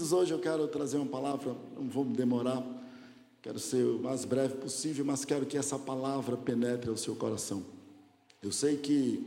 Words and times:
Hoje 0.00 0.32
eu 0.32 0.38
quero 0.38 0.66
trazer 0.66 0.96
uma 0.96 1.04
palavra, 1.04 1.54
não 1.76 1.86
vou 1.86 2.06
me 2.06 2.16
demorar, 2.16 2.66
quero 3.42 3.58
ser 3.58 3.84
o 3.84 3.98
mais 3.98 4.24
breve 4.24 4.54
possível, 4.54 5.04
mas 5.04 5.26
quero 5.26 5.44
que 5.44 5.58
essa 5.58 5.78
palavra 5.78 6.38
penetre 6.38 6.88
ao 6.88 6.96
seu 6.96 7.14
coração. 7.14 7.62
Eu 8.42 8.50
sei 8.50 8.78
que 8.78 9.22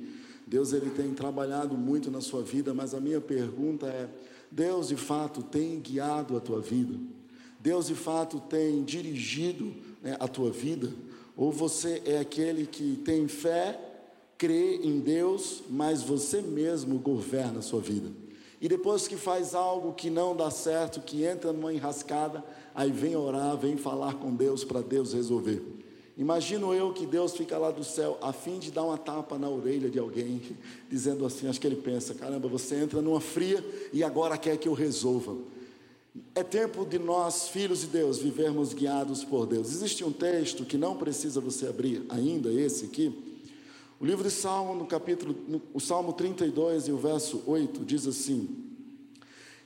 Deus 0.48 0.74
ele 0.74 0.90
tem 0.90 1.14
trabalhado 1.14 1.78
muito 1.78 2.10
na 2.10 2.22
sua 2.22 2.42
vida, 2.42 2.74
mas 2.74 2.96
a 2.96 3.00
minha 3.00 3.22
pergunta 3.22 3.86
é: 3.86 4.10
Deus 4.52 4.88
de 4.88 4.96
fato 4.96 5.44
tem 5.44 5.80
guiado 5.80 6.36
a 6.36 6.40
tua 6.40 6.60
vida? 6.60 7.00
Deus 7.60 7.86
de 7.86 7.96
fato 7.96 8.40
tem 8.40 8.84
dirigido 8.84 9.72
né, 10.02 10.18
a 10.20 10.28
tua 10.28 10.50
vida? 10.50 10.92
Ou 11.38 11.52
você 11.52 12.02
é 12.04 12.18
aquele 12.18 12.66
que 12.66 13.00
tem 13.06 13.28
fé, 13.28 13.80
crê 14.40 14.78
em 14.78 15.00
Deus, 15.00 15.62
mas 15.70 16.02
você 16.02 16.42
mesmo 16.42 16.98
governa 16.98 17.60
a 17.60 17.62
sua 17.62 17.80
vida? 17.80 18.23
E 18.64 18.68
depois 18.70 19.10
que 19.10 19.18
faz 19.18 19.54
algo 19.54 19.92
que 19.92 20.10
não 20.10 20.34
dá 20.34 20.50
certo, 20.50 21.02
que 21.02 21.26
entra 21.26 21.52
numa 21.52 21.74
enrascada, 21.74 22.42
aí 22.74 22.90
vem 22.90 23.14
orar, 23.14 23.58
vem 23.58 23.76
falar 23.76 24.14
com 24.14 24.34
Deus 24.34 24.64
para 24.64 24.80
Deus 24.80 25.12
resolver. 25.12 25.62
Imagino 26.18 26.74
eu 26.74 26.94
que 26.94 27.06
Deus 27.06 27.36
fica 27.36 27.58
lá 27.58 27.72
do 27.72 27.84
céu 27.84 28.18
a 28.22 28.32
fim 28.32 28.60
de 28.60 28.72
dar 28.72 28.86
uma 28.86 28.98
tapa 28.98 29.38
na 29.38 29.50
orelha 29.50 29.90
de 29.90 30.00
alguém, 30.00 30.42
dizendo 30.90 31.26
assim: 31.26 31.50
acho 31.50 31.60
que 31.60 31.68
ele 31.68 31.76
pensa, 31.76 32.14
caramba, 32.14 32.48
você 32.48 32.76
entra 32.76 33.02
numa 33.02 33.20
fria 33.20 33.62
e 33.92 34.02
agora 34.02 34.38
quer 34.38 34.56
que 34.56 34.70
eu 34.70 34.74
resolva. 34.74 35.36
É 36.34 36.42
tempo 36.42 36.86
de 36.86 36.98
nós, 36.98 37.50
filhos 37.50 37.82
de 37.82 37.88
Deus, 37.88 38.20
vivermos 38.20 38.74
guiados 38.74 39.26
por 39.26 39.46
Deus. 39.46 39.74
Existe 39.74 40.06
um 40.06 40.12
texto 40.14 40.64
que 40.64 40.78
não 40.78 40.96
precisa 40.96 41.42
você 41.42 41.68
abrir 41.68 42.06
ainda, 42.08 42.50
esse 42.50 42.86
aqui, 42.86 43.33
o 44.00 44.06
livro 44.06 44.24
de 44.24 44.32
Salmo, 44.32 44.76
no 44.76 44.86
capítulo, 44.86 45.36
no, 45.48 45.62
o 45.74 45.80
Salmo 45.80 46.14
32 46.14 46.88
e 46.88 46.92
o 46.92 46.98
verso 46.98 47.44
8 47.46 47.86
diz 47.86 48.08
assim: 48.08 48.50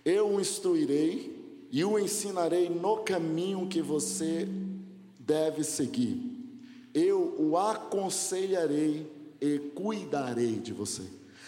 Eu 0.06 0.30
o 0.30 0.40
instruirei 0.40 1.38
e 1.72 1.84
o 1.84 1.98
ensinarei 1.98 2.70
no 2.70 2.98
caminho 2.98 3.68
que 3.68 3.82
você 3.82 4.48
deve 5.20 5.64
seguir. 5.64 6.38
Eu 6.94 7.36
o 7.38 7.58
aconselharei 7.58 9.12
e 9.42 9.60
cuidarei 9.76 10.54
de 10.54 10.74
você. 10.74 11.04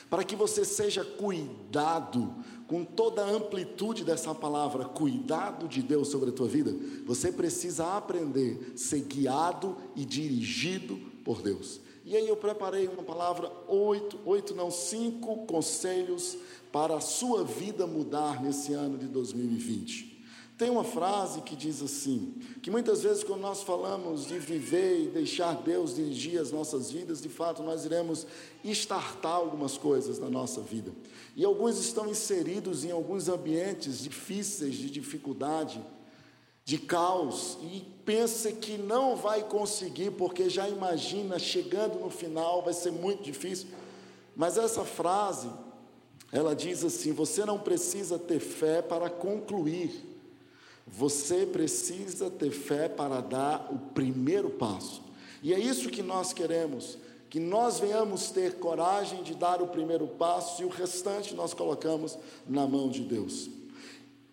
Para 0.09 0.23
que 0.23 0.35
você 0.35 0.65
seja 0.65 1.03
cuidado 1.03 2.33
com 2.67 2.83
toda 2.83 3.23
a 3.23 3.29
amplitude 3.29 4.03
dessa 4.03 4.33
palavra, 4.33 4.85
cuidado 4.85 5.67
de 5.67 5.81
Deus 5.81 6.07
sobre 6.07 6.29
a 6.29 6.33
tua 6.33 6.47
vida, 6.47 6.75
você 7.05 7.31
precisa 7.31 7.95
aprender 7.95 8.73
a 8.73 8.77
ser 8.77 9.01
guiado 9.01 9.75
e 9.95 10.05
dirigido 10.05 10.97
por 11.23 11.41
Deus. 11.41 11.79
E 12.09 12.17
aí 12.17 12.27
eu 12.27 12.35
preparei 12.35 12.87
uma 12.87 13.03
palavra, 13.03 13.51
oito, 13.67 14.17
oito 14.25 14.55
não, 14.55 14.71
cinco 14.71 15.45
conselhos 15.45 16.35
para 16.71 16.95
a 16.95 16.99
sua 16.99 17.43
vida 17.43 17.85
mudar 17.85 18.41
nesse 18.41 18.73
ano 18.73 18.97
de 18.97 19.05
2020. 19.05 20.25
Tem 20.57 20.71
uma 20.71 20.83
frase 20.83 21.41
que 21.41 21.55
diz 21.55 21.83
assim: 21.83 22.33
que 22.63 22.71
muitas 22.71 23.03
vezes, 23.03 23.23
quando 23.23 23.41
nós 23.41 23.61
falamos 23.61 24.25
de 24.25 24.39
viver 24.39 25.03
e 25.03 25.07
deixar 25.09 25.53
Deus 25.53 25.97
dirigir 25.97 26.41
as 26.41 26.51
nossas 26.51 26.89
vidas, 26.89 27.21
de 27.21 27.29
fato 27.29 27.61
nós 27.61 27.85
iremos 27.85 28.25
estartar 28.63 29.35
algumas 29.35 29.77
coisas 29.77 30.17
na 30.17 30.31
nossa 30.31 30.61
vida. 30.61 30.91
E 31.35 31.45
alguns 31.45 31.77
estão 31.77 32.09
inseridos 32.09 32.83
em 32.83 32.89
alguns 32.89 33.29
ambientes 33.29 33.99
difíceis, 33.99 34.73
de 34.73 34.89
dificuldade, 34.89 35.79
de 36.69 36.77
caos 36.77 37.57
e 37.63 37.81
pensa 38.05 38.51
que 38.51 38.77
não 38.77 39.15
vai 39.15 39.41
conseguir, 39.41 40.11
porque 40.11 40.51
já 40.51 40.69
imagina 40.69 41.39
chegando 41.39 41.99
no 41.99 42.11
final 42.11 42.61
vai 42.61 42.73
ser 42.73 42.91
muito 42.91 43.23
difícil. 43.23 43.69
Mas 44.35 44.55
essa 44.55 44.85
frase, 44.85 45.49
ela 46.31 46.55
diz 46.55 46.83
assim: 46.83 47.11
você 47.11 47.43
não 47.43 47.57
precisa 47.57 48.19
ter 48.19 48.39
fé 48.39 48.83
para 48.83 49.09
concluir, 49.09 50.05
você 50.85 51.43
precisa 51.43 52.29
ter 52.29 52.51
fé 52.51 52.87
para 52.87 53.19
dar 53.19 53.67
o 53.73 53.79
primeiro 53.95 54.51
passo. 54.51 55.01
E 55.41 55.55
é 55.55 55.59
isso 55.59 55.89
que 55.89 56.03
nós 56.03 56.33
queremos, 56.33 56.99
que 57.31 57.39
nós 57.39 57.79
venhamos 57.79 58.29
ter 58.29 58.59
coragem 58.59 59.23
de 59.23 59.33
dar 59.33 59.59
o 59.59 59.69
primeiro 59.69 60.05
passo 60.05 60.61
e 60.61 60.65
o 60.65 60.69
restante 60.69 61.33
nós 61.33 61.51
colocamos 61.51 62.15
na 62.47 62.67
mão 62.67 62.89
de 62.89 63.01
Deus. 63.01 63.49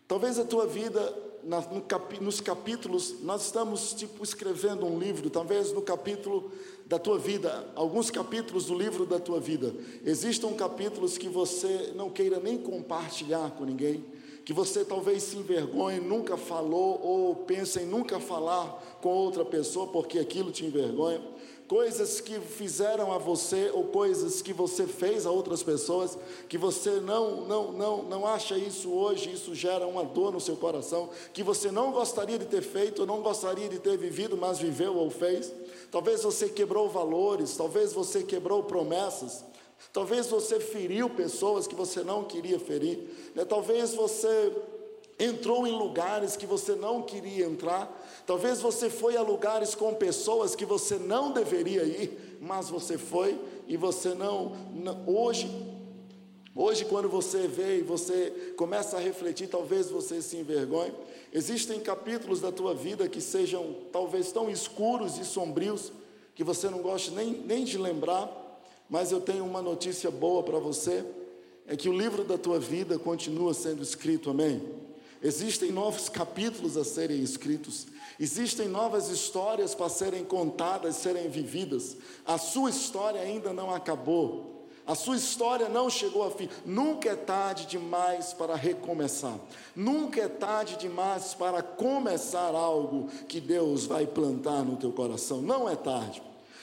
Talvez 0.06 0.38
a 0.38 0.44
tua 0.44 0.66
vida 0.66 1.24
na, 1.46 1.60
no 1.60 1.82
nos 2.20 2.40
capítulos, 2.40 3.22
nós 3.22 3.46
estamos 3.46 3.94
tipo 3.94 4.22
escrevendo 4.22 4.84
um 4.84 4.98
livro, 4.98 5.30
talvez 5.30 5.72
no 5.72 5.80
capítulo 5.80 6.50
da 6.84 6.98
tua 6.98 7.18
vida, 7.18 7.68
alguns 7.74 8.10
capítulos 8.10 8.66
do 8.66 8.74
livro 8.74 9.06
da 9.06 9.18
tua 9.18 9.40
vida. 9.40 9.72
Existam 10.04 10.52
capítulos 10.54 11.16
que 11.16 11.28
você 11.28 11.92
não 11.94 12.10
queira 12.10 12.40
nem 12.40 12.58
compartilhar 12.58 13.52
com 13.52 13.64
ninguém, 13.64 14.04
que 14.44 14.52
você 14.52 14.84
talvez 14.84 15.22
se 15.22 15.36
envergonhe, 15.36 16.00
nunca 16.00 16.36
falou 16.36 17.00
ou 17.02 17.34
pensa 17.36 17.80
em 17.80 17.86
nunca 17.86 18.18
falar 18.18 18.98
com 19.00 19.08
outra 19.08 19.44
pessoa 19.44 19.86
porque 19.86 20.18
aquilo 20.18 20.50
te 20.50 20.64
envergonha 20.64 21.20
coisas 21.68 22.20
que 22.20 22.38
fizeram 22.40 23.12
a 23.12 23.18
você 23.18 23.70
ou 23.72 23.84
coisas 23.84 24.40
que 24.40 24.52
você 24.52 24.86
fez 24.86 25.26
a 25.26 25.30
outras 25.30 25.62
pessoas, 25.62 26.16
que 26.48 26.56
você 26.56 27.00
não, 27.00 27.42
não, 27.46 27.72
não, 27.72 28.02
não 28.04 28.26
acha 28.26 28.56
isso 28.56 28.90
hoje, 28.90 29.32
isso 29.32 29.54
gera 29.54 29.86
uma 29.86 30.04
dor 30.04 30.32
no 30.32 30.40
seu 30.40 30.56
coração, 30.56 31.10
que 31.32 31.42
você 31.42 31.70
não 31.70 31.92
gostaria 31.92 32.38
de 32.38 32.46
ter 32.46 32.62
feito, 32.62 33.06
não 33.06 33.20
gostaria 33.20 33.68
de 33.68 33.78
ter 33.78 33.96
vivido, 33.96 34.36
mas 34.36 34.58
viveu 34.58 34.96
ou 34.96 35.10
fez. 35.10 35.52
Talvez 35.90 36.22
você 36.22 36.48
quebrou 36.48 36.88
valores, 36.88 37.56
talvez 37.56 37.92
você 37.92 38.22
quebrou 38.22 38.62
promessas, 38.62 39.44
talvez 39.92 40.28
você 40.28 40.60
feriu 40.60 41.10
pessoas 41.10 41.66
que 41.66 41.74
você 41.74 42.02
não 42.02 42.24
queria 42.24 42.60
ferir, 42.60 43.32
né? 43.34 43.44
talvez 43.44 43.94
você 43.94 44.52
entrou 45.18 45.66
em 45.66 45.72
lugares 45.72 46.36
que 46.36 46.46
você 46.46 46.74
não 46.74 47.02
queria 47.02 47.46
entrar, 47.46 47.90
talvez 48.26 48.60
você 48.60 48.90
foi 48.90 49.16
a 49.16 49.22
lugares 49.22 49.74
com 49.74 49.94
pessoas 49.94 50.54
que 50.54 50.64
você 50.64 50.98
não 50.98 51.32
deveria 51.32 51.84
ir, 51.84 52.38
mas 52.40 52.68
você 52.68 52.98
foi 52.98 53.38
e 53.66 53.76
você 53.76 54.14
não, 54.14 54.52
não 54.74 55.02
hoje 55.06 55.76
Hoje, 56.58 56.86
quando 56.86 57.06
você 57.06 57.46
vê 57.46 57.80
e 57.80 57.82
você 57.82 58.54
começa 58.56 58.96
a 58.96 59.00
refletir, 59.00 59.46
talvez 59.46 59.90
você 59.90 60.22
se 60.22 60.38
envergonhe. 60.38 60.90
Existem 61.30 61.78
capítulos 61.78 62.40
da 62.40 62.50
tua 62.50 62.74
vida 62.74 63.06
que 63.10 63.20
sejam 63.20 63.76
talvez 63.92 64.32
tão 64.32 64.48
escuros 64.48 65.18
e 65.18 65.24
sombrios 65.26 65.92
que 66.34 66.42
você 66.42 66.70
não 66.70 66.78
goste 66.78 67.10
nem, 67.10 67.30
nem 67.30 67.62
de 67.62 67.76
lembrar, 67.76 68.32
mas 68.88 69.12
eu 69.12 69.20
tenho 69.20 69.44
uma 69.44 69.60
notícia 69.60 70.10
boa 70.10 70.42
para 70.42 70.58
você: 70.58 71.04
é 71.66 71.76
que 71.76 71.90
o 71.90 71.92
livro 71.92 72.24
da 72.24 72.38
tua 72.38 72.58
vida 72.58 72.98
continua 72.98 73.52
sendo 73.52 73.82
escrito, 73.82 74.30
amém? 74.30 74.62
Existem 75.26 75.72
novos 75.72 76.08
capítulos 76.08 76.76
a 76.76 76.84
serem 76.84 77.20
escritos, 77.20 77.88
existem 78.16 78.68
novas 78.68 79.08
histórias 79.08 79.74
para 79.74 79.88
serem 79.88 80.24
contadas, 80.24 80.94
serem 80.94 81.28
vividas. 81.28 81.96
A 82.24 82.38
sua 82.38 82.70
história 82.70 83.20
ainda 83.20 83.52
não 83.52 83.74
acabou. 83.74 84.68
A 84.86 84.94
sua 84.94 85.16
história 85.16 85.68
não 85.68 85.90
chegou 85.90 86.22
ao 86.22 86.30
fim. 86.30 86.48
Nunca 86.64 87.08
é 87.08 87.16
tarde 87.16 87.66
demais 87.66 88.32
para 88.32 88.54
recomeçar. 88.54 89.36
Nunca 89.74 90.20
é 90.20 90.28
tarde 90.28 90.76
demais 90.76 91.34
para 91.34 91.60
começar 91.60 92.54
algo 92.54 93.08
que 93.26 93.40
Deus 93.40 93.84
vai 93.84 94.06
plantar 94.06 94.62
no 94.62 94.76
teu 94.76 94.92
coração. 94.92 95.42
Não 95.42 95.68
é 95.68 95.74
tarde. 95.74 96.22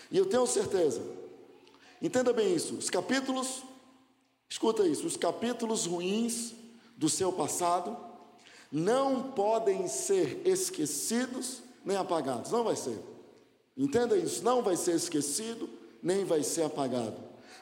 E 0.10 0.18
eu 0.18 0.26
tenho 0.26 0.48
certeza. 0.48 1.02
Entenda 2.02 2.32
bem 2.32 2.56
isso. 2.56 2.76
Os 2.76 2.90
capítulos, 2.90 3.62
escuta 4.48 4.88
isso, 4.88 5.06
os 5.06 5.18
capítulos 5.18 5.86
ruins 5.86 6.54
do 6.96 7.10
seu 7.10 7.34
passado 7.34 8.13
não 8.74 9.32
podem 9.34 9.88
ser 9.88 10.42
esquecidos 10.46 11.62
nem 11.86 11.96
apagados. 11.96 12.50
Não 12.50 12.64
vai 12.64 12.76
ser. 12.76 13.00
Entenda 13.78 14.18
isso, 14.18 14.44
não 14.44 14.64
vai 14.64 14.76
ser 14.76 14.96
esquecido 14.96 15.70
nem 16.02 16.26
vai 16.26 16.42
ser 16.42 16.64
apagado. 16.64 17.16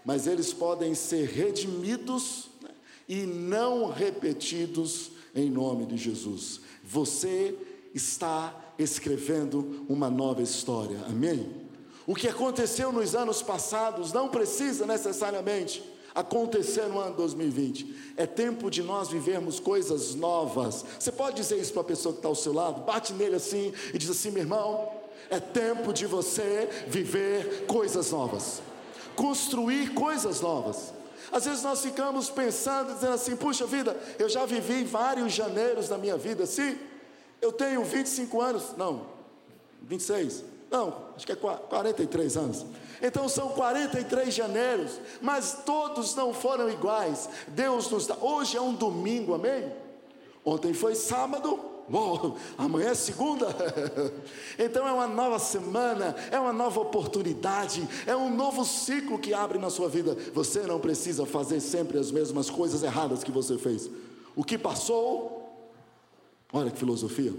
Mas 0.05 0.25
eles 0.25 0.53
podem 0.53 0.95
ser 0.95 1.27
redimidos 1.27 2.49
né, 2.61 2.69
e 3.09 3.25
não 3.25 3.89
repetidos 3.89 5.11
em 5.35 5.49
nome 5.49 5.85
de 5.85 5.97
Jesus. 5.97 6.61
Você 6.83 7.55
está 7.93 8.73
escrevendo 8.79 9.85
uma 9.89 10.09
nova 10.09 10.41
história. 10.41 10.99
Amém? 11.05 11.61
O 12.07 12.15
que 12.15 12.27
aconteceu 12.27 12.91
nos 12.91 13.13
anos 13.15 13.41
passados 13.41 14.11
não 14.11 14.29
precisa 14.29 14.85
necessariamente 14.85 15.83
acontecer 16.13 16.83
no 16.87 16.99
ano 16.99 17.15
2020. 17.15 18.13
É 18.17 18.25
tempo 18.25 18.69
de 18.69 18.83
nós 18.83 19.09
vivermos 19.09 19.59
coisas 19.59 20.15
novas. 20.15 20.85
Você 20.99 21.11
pode 21.11 21.37
dizer 21.37 21.57
isso 21.57 21.73
para 21.73 21.81
a 21.81 21.85
pessoa 21.85 22.13
que 22.13 22.19
está 22.19 22.27
ao 22.27 22.35
seu 22.35 22.53
lado? 22.53 22.81
Bate 22.81 23.13
nele 23.13 23.35
assim 23.35 23.73
e 23.93 23.97
diz 23.97 24.09
assim: 24.09 24.31
meu 24.31 24.43
irmão, 24.43 24.91
é 25.29 25.39
tempo 25.39 25.93
de 25.93 26.05
você 26.05 26.69
viver 26.87 27.65
coisas 27.65 28.11
novas, 28.11 28.61
construir 29.15 29.93
coisas 29.93 30.41
novas. 30.41 30.93
Às 31.31 31.45
vezes 31.45 31.63
nós 31.63 31.81
ficamos 31.81 32.29
pensando, 32.29 32.93
dizendo 32.93 33.13
assim: 33.13 33.35
puxa 33.35 33.65
vida, 33.65 33.97
eu 34.19 34.27
já 34.27 34.45
vivi 34.45 34.83
vários 34.83 35.31
janeiros 35.31 35.89
na 35.89 35.97
minha 35.97 36.17
vida, 36.17 36.45
sim. 36.45 36.77
Eu 37.41 37.51
tenho 37.51 37.83
25 37.83 38.39
anos, 38.41 38.63
não, 38.77 39.07
26, 39.83 40.43
não, 40.71 40.95
acho 41.17 41.25
que 41.25 41.33
é 41.33 41.35
43 41.35 42.37
anos. 42.37 42.65
Então 43.01 43.27
são 43.27 43.49
43 43.49 44.33
janeiros, 44.33 44.99
mas 45.21 45.59
todos 45.65 46.15
não 46.15 46.33
foram 46.33 46.69
iguais. 46.69 47.27
Deus 47.49 47.91
nos 47.91 48.07
dá. 48.07 48.15
Hoje 48.21 48.55
é 48.55 48.61
um 48.61 48.73
domingo, 48.73 49.33
amém? 49.33 49.69
Ontem 50.45 50.73
foi 50.73 50.95
sábado, 50.95 51.59
Uou, 51.91 52.37
amanhã 52.57 52.91
é 52.91 52.95
segunda. 52.95 53.47
então 54.57 54.87
é 54.87 54.93
uma 54.93 55.07
nova 55.07 55.39
semana, 55.39 56.15
é 56.31 56.39
uma 56.39 56.53
nova 56.53 56.79
oportunidade, 56.79 57.85
é 58.05 58.15
um 58.15 58.33
novo 58.33 58.63
ciclo 58.63 59.19
que 59.19 59.33
abre 59.33 59.59
na 59.59 59.69
sua 59.69 59.89
vida. 59.89 60.15
Você 60.33 60.61
não 60.61 60.79
precisa 60.79 61.25
fazer 61.25 61.59
sempre 61.59 61.97
as 61.97 62.11
mesmas 62.11 62.49
coisas 62.49 62.81
erradas 62.81 63.25
que 63.25 63.31
você 63.31 63.57
fez. 63.57 63.89
O 64.37 64.43
que 64.43 64.57
passou, 64.57 65.67
olha 66.53 66.71
que 66.71 66.79
filosofia. 66.79 67.33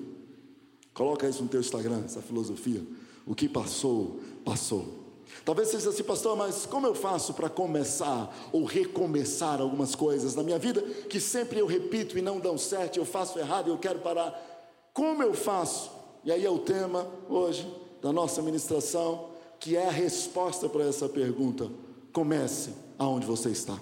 Coloca 0.92 1.26
isso 1.26 1.42
no 1.42 1.48
teu 1.48 1.60
Instagram, 1.60 2.02
essa 2.04 2.20
filosofia. 2.20 2.82
O 3.26 3.34
que 3.34 3.48
passou, 3.48 4.20
passou. 4.44 5.02
Talvez 5.44 5.68
você 5.68 5.78
diga 5.78 5.90
assim, 5.90 6.02
pastor, 6.02 6.36
mas 6.36 6.66
como 6.66 6.86
eu 6.86 6.94
faço 6.94 7.34
para 7.34 7.48
começar 7.48 8.32
ou 8.52 8.64
recomeçar 8.64 9.60
algumas 9.60 9.94
coisas 9.94 10.34
na 10.34 10.42
minha 10.42 10.58
vida 10.58 10.82
que 10.82 11.18
sempre 11.18 11.58
eu 11.58 11.66
repito 11.66 12.16
e 12.16 12.22
não 12.22 12.38
dão 12.38 12.56
certo, 12.56 12.98
eu 12.98 13.04
faço 13.04 13.38
errado 13.38 13.68
e 13.68 13.70
eu 13.70 13.78
quero 13.78 13.98
parar? 14.00 14.50
Como 14.92 15.22
eu 15.22 15.34
faço? 15.34 15.90
E 16.24 16.30
aí 16.30 16.44
é 16.44 16.50
o 16.50 16.58
tema 16.58 17.08
hoje 17.28 17.68
da 18.00 18.12
nossa 18.12 18.40
ministração, 18.42 19.30
que 19.58 19.76
é 19.76 19.88
a 19.88 19.92
resposta 19.92 20.68
para 20.68 20.84
essa 20.84 21.08
pergunta. 21.08 21.68
Comece 22.12 22.70
aonde 22.98 23.26
você 23.26 23.48
está. 23.48 23.78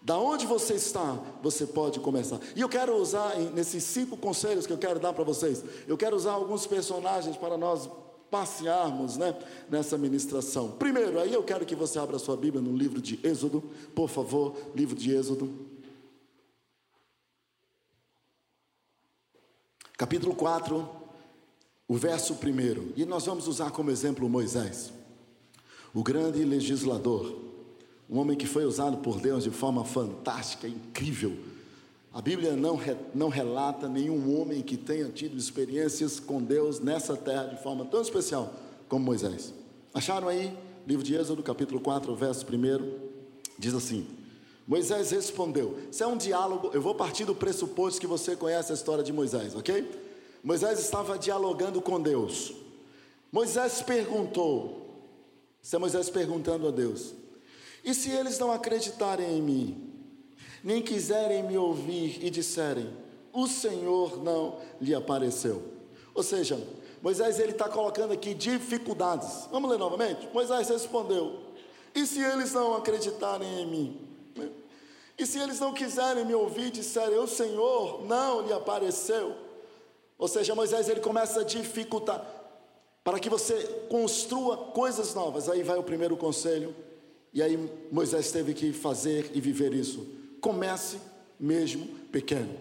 Da 0.00 0.18
onde 0.18 0.46
você 0.46 0.74
está, 0.74 1.18
você 1.42 1.66
pode 1.66 2.00
começar. 2.00 2.40
E 2.56 2.60
eu 2.60 2.68
quero 2.68 2.96
usar, 2.96 3.36
nesses 3.54 3.84
cinco 3.84 4.16
conselhos 4.16 4.66
que 4.66 4.72
eu 4.72 4.78
quero 4.78 4.98
dar 4.98 5.12
para 5.12 5.22
vocês, 5.22 5.62
eu 5.86 5.96
quero 5.96 6.16
usar 6.16 6.32
alguns 6.32 6.66
personagens 6.66 7.36
para 7.36 7.56
nós 7.56 7.88
passearmos 8.32 9.18
né, 9.18 9.38
nessa 9.68 9.98
ministração. 9.98 10.70
Primeiro, 10.70 11.20
aí 11.20 11.34
eu 11.34 11.42
quero 11.42 11.66
que 11.66 11.76
você 11.76 11.98
abra 11.98 12.18
sua 12.18 12.34
Bíblia 12.34 12.62
no 12.62 12.74
livro 12.74 12.98
de 12.98 13.20
Êxodo, 13.22 13.62
por 13.94 14.08
favor, 14.08 14.56
livro 14.74 14.96
de 14.96 15.14
Êxodo. 15.14 15.52
Capítulo 19.98 20.34
4, 20.34 20.88
o 21.86 21.94
verso 21.94 22.32
1. 22.32 22.94
E 22.96 23.04
nós 23.04 23.26
vamos 23.26 23.46
usar 23.46 23.70
como 23.70 23.90
exemplo 23.90 24.26
Moisés, 24.30 24.90
o 25.92 26.02
grande 26.02 26.42
legislador, 26.42 27.38
um 28.08 28.18
homem 28.18 28.36
que 28.36 28.46
foi 28.46 28.64
usado 28.64 28.96
por 28.96 29.20
Deus 29.20 29.44
de 29.44 29.50
forma 29.50 29.84
fantástica, 29.84 30.66
incrível 30.66 31.51
a 32.14 32.20
Bíblia 32.20 32.54
não, 32.54 32.78
não 33.14 33.28
relata 33.28 33.88
nenhum 33.88 34.38
homem 34.38 34.60
que 34.60 34.76
tenha 34.76 35.08
tido 35.08 35.36
experiências 35.36 36.20
com 36.20 36.42
Deus 36.42 36.78
nessa 36.78 37.16
terra 37.16 37.44
de 37.44 37.62
forma 37.62 37.86
tão 37.86 38.02
especial 38.02 38.52
como 38.86 39.04
Moisés. 39.04 39.54
Acharam 39.94 40.28
aí? 40.28 40.54
Livro 40.86 41.04
de 41.04 41.14
Êxodo, 41.14 41.42
capítulo 41.42 41.80
4, 41.80 42.14
verso 42.14 42.44
1, 42.44 42.98
diz 43.58 43.72
assim: 43.72 44.06
Moisés 44.66 45.10
respondeu. 45.10 45.78
Isso 45.90 46.02
é 46.02 46.06
um 46.06 46.16
diálogo, 46.16 46.70
eu 46.74 46.82
vou 46.82 46.94
partir 46.94 47.24
do 47.24 47.34
pressuposto 47.34 48.00
que 48.00 48.06
você 48.06 48.36
conhece 48.36 48.72
a 48.72 48.74
história 48.74 49.02
de 49.02 49.12
Moisés, 49.12 49.54
ok? 49.54 49.88
Moisés 50.44 50.80
estava 50.80 51.18
dialogando 51.18 51.80
com 51.80 52.00
Deus. 52.00 52.52
Moisés 53.30 53.80
perguntou, 53.80 54.82
isso 55.62 55.74
é 55.74 55.78
Moisés 55.78 56.10
perguntando 56.10 56.68
a 56.68 56.70
Deus: 56.70 57.14
E 57.82 57.94
se 57.94 58.10
eles 58.10 58.38
não 58.38 58.50
acreditarem 58.50 59.38
em 59.38 59.40
mim? 59.40 59.91
Nem 60.62 60.80
quiserem 60.80 61.42
me 61.42 61.58
ouvir 61.58 62.24
e 62.24 62.30
disserem: 62.30 62.88
O 63.32 63.46
Senhor 63.46 64.22
não 64.22 64.58
lhe 64.80 64.94
apareceu. 64.94 65.62
Ou 66.14 66.22
seja, 66.22 66.60
Moisés 67.00 67.40
ele 67.40 67.52
está 67.52 67.68
colocando 67.68 68.12
aqui 68.12 68.34
dificuldades. 68.34 69.48
Vamos 69.50 69.70
ler 69.70 69.78
novamente? 69.78 70.28
Moisés 70.32 70.68
respondeu: 70.68 71.40
E 71.94 72.06
se 72.06 72.20
eles 72.20 72.52
não 72.52 72.74
acreditarem 72.74 73.62
em 73.62 73.66
mim? 73.66 74.08
E 75.18 75.26
se 75.26 75.38
eles 75.38 75.60
não 75.60 75.74
quiserem 75.74 76.24
me 76.24 76.34
ouvir 76.34 76.66
e 76.66 76.70
disserem: 76.70 77.18
O 77.18 77.26
Senhor 77.26 78.04
não 78.04 78.42
lhe 78.42 78.52
apareceu? 78.52 79.34
Ou 80.16 80.28
seja, 80.28 80.54
Moisés 80.54 80.88
ele 80.88 81.00
começa 81.00 81.40
a 81.40 81.44
dificultar 81.44 82.24
para 83.02 83.18
que 83.18 83.28
você 83.28 83.86
construa 83.88 84.56
coisas 84.56 85.14
novas. 85.14 85.48
Aí 85.48 85.64
vai 85.64 85.76
o 85.76 85.82
primeiro 85.82 86.16
conselho. 86.16 86.74
E 87.34 87.42
aí 87.42 87.58
Moisés 87.90 88.30
teve 88.30 88.54
que 88.54 88.72
fazer 88.72 89.32
e 89.34 89.40
viver 89.40 89.72
isso 89.72 90.21
comece 90.42 90.98
mesmo 91.40 91.86
pequeno. 92.10 92.54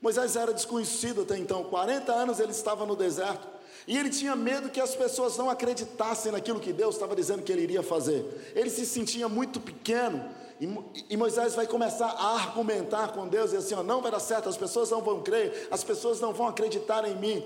Moisés 0.00 0.36
era 0.36 0.52
desconhecido 0.52 1.22
até 1.22 1.36
então, 1.36 1.64
40 1.64 2.12
anos 2.12 2.38
ele 2.38 2.52
estava 2.52 2.86
no 2.86 2.94
deserto, 2.94 3.48
e 3.88 3.98
ele 3.98 4.10
tinha 4.10 4.36
medo 4.36 4.70
que 4.70 4.80
as 4.80 4.94
pessoas 4.94 5.36
não 5.36 5.50
acreditassem 5.50 6.30
naquilo 6.30 6.60
que 6.60 6.72
Deus 6.72 6.94
estava 6.94 7.16
dizendo 7.16 7.42
que 7.42 7.50
ele 7.50 7.62
iria 7.62 7.82
fazer. 7.82 8.52
Ele 8.54 8.70
se 8.70 8.86
sentia 8.86 9.28
muito 9.28 9.58
pequeno, 9.58 10.22
e, 11.10 11.16
Moisés 11.16 11.54
vai 11.54 11.66
começar 11.66 12.06
a 12.06 12.34
argumentar 12.34 13.08
com 13.08 13.26
Deus 13.26 13.52
e 13.52 13.56
assim: 13.56 13.74
ó, 13.74 13.82
não 13.82 14.00
vai 14.00 14.10
dar 14.10 14.20
certo, 14.20 14.48
as 14.48 14.56
pessoas 14.56 14.90
não 14.90 15.02
vão 15.02 15.22
crer, 15.22 15.68
as 15.70 15.82
pessoas 15.82 16.20
não 16.20 16.32
vão 16.32 16.46
acreditar 16.46 17.06
em 17.08 17.16
mim. 17.16 17.44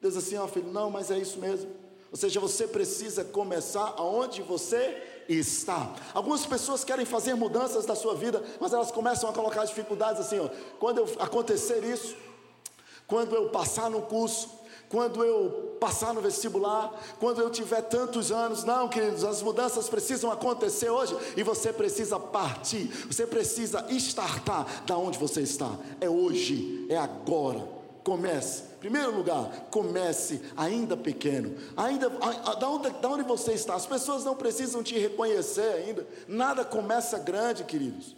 Deus 0.00 0.16
assim, 0.16 0.36
ó 0.36 0.46
filho, 0.46 0.70
não, 0.70 0.90
mas 0.90 1.10
é 1.10 1.18
isso 1.18 1.38
mesmo. 1.38 1.70
Ou 2.14 2.16
seja, 2.16 2.38
você 2.38 2.68
precisa 2.68 3.24
começar 3.24 3.92
aonde 3.96 4.40
você 4.40 5.02
está. 5.28 5.92
Algumas 6.14 6.46
pessoas 6.46 6.84
querem 6.84 7.04
fazer 7.04 7.34
mudanças 7.34 7.86
na 7.86 7.96
sua 7.96 8.14
vida, 8.14 8.40
mas 8.60 8.72
elas 8.72 8.92
começam 8.92 9.28
a 9.28 9.32
colocar 9.32 9.64
dificuldades 9.64 10.20
assim, 10.20 10.38
ó. 10.38 10.48
Quando 10.78 10.98
eu 10.98 11.08
acontecer 11.18 11.82
isso, 11.82 12.14
quando 13.08 13.34
eu 13.34 13.48
passar 13.48 13.90
no 13.90 14.02
curso, 14.02 14.48
quando 14.88 15.24
eu 15.24 15.76
passar 15.80 16.14
no 16.14 16.20
vestibular, 16.20 16.92
quando 17.18 17.40
eu 17.40 17.50
tiver 17.50 17.82
tantos 17.82 18.30
anos. 18.30 18.62
Não, 18.62 18.88
queridos, 18.88 19.24
as 19.24 19.42
mudanças 19.42 19.88
precisam 19.88 20.30
acontecer 20.30 20.90
hoje 20.90 21.16
e 21.36 21.42
você 21.42 21.72
precisa 21.72 22.20
partir, 22.20 22.92
você 23.08 23.26
precisa 23.26 23.86
estartar 23.90 24.84
da 24.86 24.96
onde 24.96 25.18
você 25.18 25.40
está. 25.40 25.76
É 26.00 26.08
hoje, 26.08 26.86
é 26.88 26.96
agora. 26.96 27.73
Comece 28.04 28.74
Primeiro 28.84 29.16
lugar, 29.16 29.68
comece 29.70 30.42
ainda 30.54 30.94
pequeno. 30.94 31.56
Ainda 31.74 32.10
da 32.10 32.68
onde, 32.68 32.90
da 32.90 33.08
onde 33.08 33.22
você 33.22 33.54
está? 33.54 33.74
As 33.74 33.86
pessoas 33.86 34.26
não 34.26 34.36
precisam 34.36 34.82
te 34.82 34.98
reconhecer 34.98 35.72
ainda. 35.72 36.06
Nada 36.28 36.66
começa 36.66 37.18
grande, 37.18 37.64
queridos. 37.64 38.14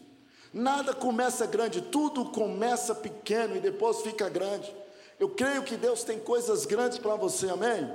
Nada 0.52 0.92
começa 0.92 1.46
grande, 1.46 1.80
tudo 1.80 2.24
começa 2.30 2.96
pequeno 2.96 3.54
e 3.54 3.60
depois 3.60 4.00
fica 4.00 4.28
grande. 4.28 4.74
Eu 5.20 5.28
creio 5.28 5.62
que 5.62 5.76
Deus 5.76 6.02
tem 6.02 6.18
coisas 6.18 6.66
grandes 6.66 6.98
para 6.98 7.14
você, 7.14 7.48
amém? 7.48 7.88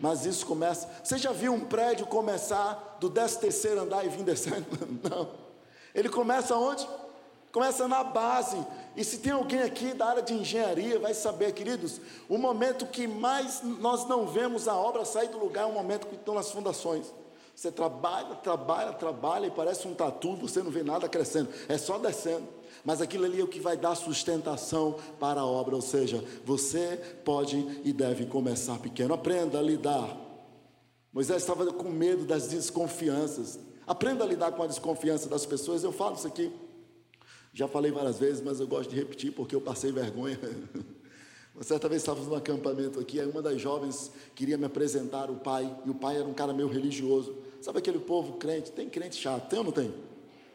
Mas 0.00 0.24
isso 0.24 0.46
começa. 0.46 0.88
Você 1.02 1.18
já 1.18 1.32
viu 1.32 1.52
um 1.52 1.64
prédio 1.64 2.06
começar 2.06 2.98
do 3.00 3.10
13 3.10 3.40
terceiro 3.40 3.80
andar 3.80 4.06
e 4.06 4.08
vir 4.08 4.22
descendo? 4.22 4.64
Não. 5.10 5.28
Ele 5.92 6.08
começa 6.08 6.54
onde? 6.54 6.88
Começa 7.52 7.88
na 7.88 8.04
base. 8.04 8.56
E 8.96 9.04
se 9.04 9.18
tem 9.18 9.32
alguém 9.32 9.62
aqui 9.62 9.92
da 9.92 10.06
área 10.06 10.22
de 10.22 10.34
engenharia, 10.34 10.98
vai 10.98 11.14
saber, 11.14 11.52
queridos, 11.52 12.00
o 12.28 12.38
momento 12.38 12.86
que 12.86 13.06
mais 13.06 13.62
nós 13.62 14.06
não 14.06 14.26
vemos 14.26 14.68
a 14.68 14.76
obra 14.76 15.04
sair 15.04 15.28
do 15.28 15.38
lugar 15.38 15.64
é 15.64 15.66
o 15.66 15.72
momento 15.72 16.06
que 16.06 16.14
estão 16.14 16.34
nas 16.34 16.50
fundações. 16.50 17.12
Você 17.54 17.70
trabalha, 17.70 18.36
trabalha, 18.36 18.92
trabalha 18.92 19.46
e 19.46 19.50
parece 19.50 19.86
um 19.86 19.94
tatu, 19.94 20.34
você 20.36 20.62
não 20.62 20.70
vê 20.70 20.82
nada 20.82 21.08
crescendo, 21.08 21.50
é 21.68 21.76
só 21.76 21.98
descendo. 21.98 22.46
Mas 22.84 23.02
aquilo 23.02 23.26
ali 23.26 23.40
é 23.40 23.44
o 23.44 23.48
que 23.48 23.60
vai 23.60 23.76
dar 23.76 23.94
sustentação 23.94 24.96
para 25.18 25.42
a 25.42 25.46
obra, 25.46 25.74
ou 25.74 25.82
seja, 25.82 26.24
você 26.44 26.96
pode 27.24 27.82
e 27.84 27.92
deve 27.92 28.26
começar 28.26 28.78
pequeno. 28.78 29.12
Aprenda 29.12 29.58
a 29.58 29.62
lidar. 29.62 30.16
Moisés 31.12 31.42
estava 31.42 31.66
com 31.72 31.90
medo 31.90 32.24
das 32.24 32.48
desconfianças. 32.48 33.58
Aprenda 33.86 34.24
a 34.24 34.26
lidar 34.26 34.52
com 34.52 34.62
a 34.62 34.66
desconfiança 34.66 35.28
das 35.28 35.44
pessoas. 35.44 35.84
Eu 35.84 35.92
falo 35.92 36.14
isso 36.14 36.26
aqui 36.26 36.50
já 37.52 37.66
falei 37.66 37.90
várias 37.90 38.18
vezes, 38.18 38.42
mas 38.42 38.60
eu 38.60 38.66
gosto 38.66 38.90
de 38.90 38.96
repetir 38.96 39.32
porque 39.32 39.54
eu 39.54 39.60
passei 39.60 39.90
vergonha. 39.90 40.38
Uma 41.54 41.64
certa 41.64 41.88
vez 41.88 42.00
estávamos 42.00 42.28
num 42.28 42.36
acampamento 42.36 42.98
aqui, 43.00 43.20
aí 43.20 43.26
uma 43.26 43.42
das 43.42 43.60
jovens 43.60 44.12
queria 44.34 44.56
me 44.56 44.64
apresentar 44.64 45.30
o 45.30 45.34
pai, 45.34 45.70
e 45.84 45.90
o 45.90 45.94
pai 45.94 46.16
era 46.16 46.24
um 46.24 46.32
cara 46.32 46.54
meio 46.54 46.68
religioso. 46.68 47.36
Sabe 47.60 47.80
aquele 47.80 47.98
povo 47.98 48.34
crente? 48.34 48.72
Tem 48.72 48.88
crente 48.88 49.16
chato, 49.16 49.48
tem 49.50 49.58
ou 49.58 49.66
não 49.66 49.72
tem? 49.72 49.92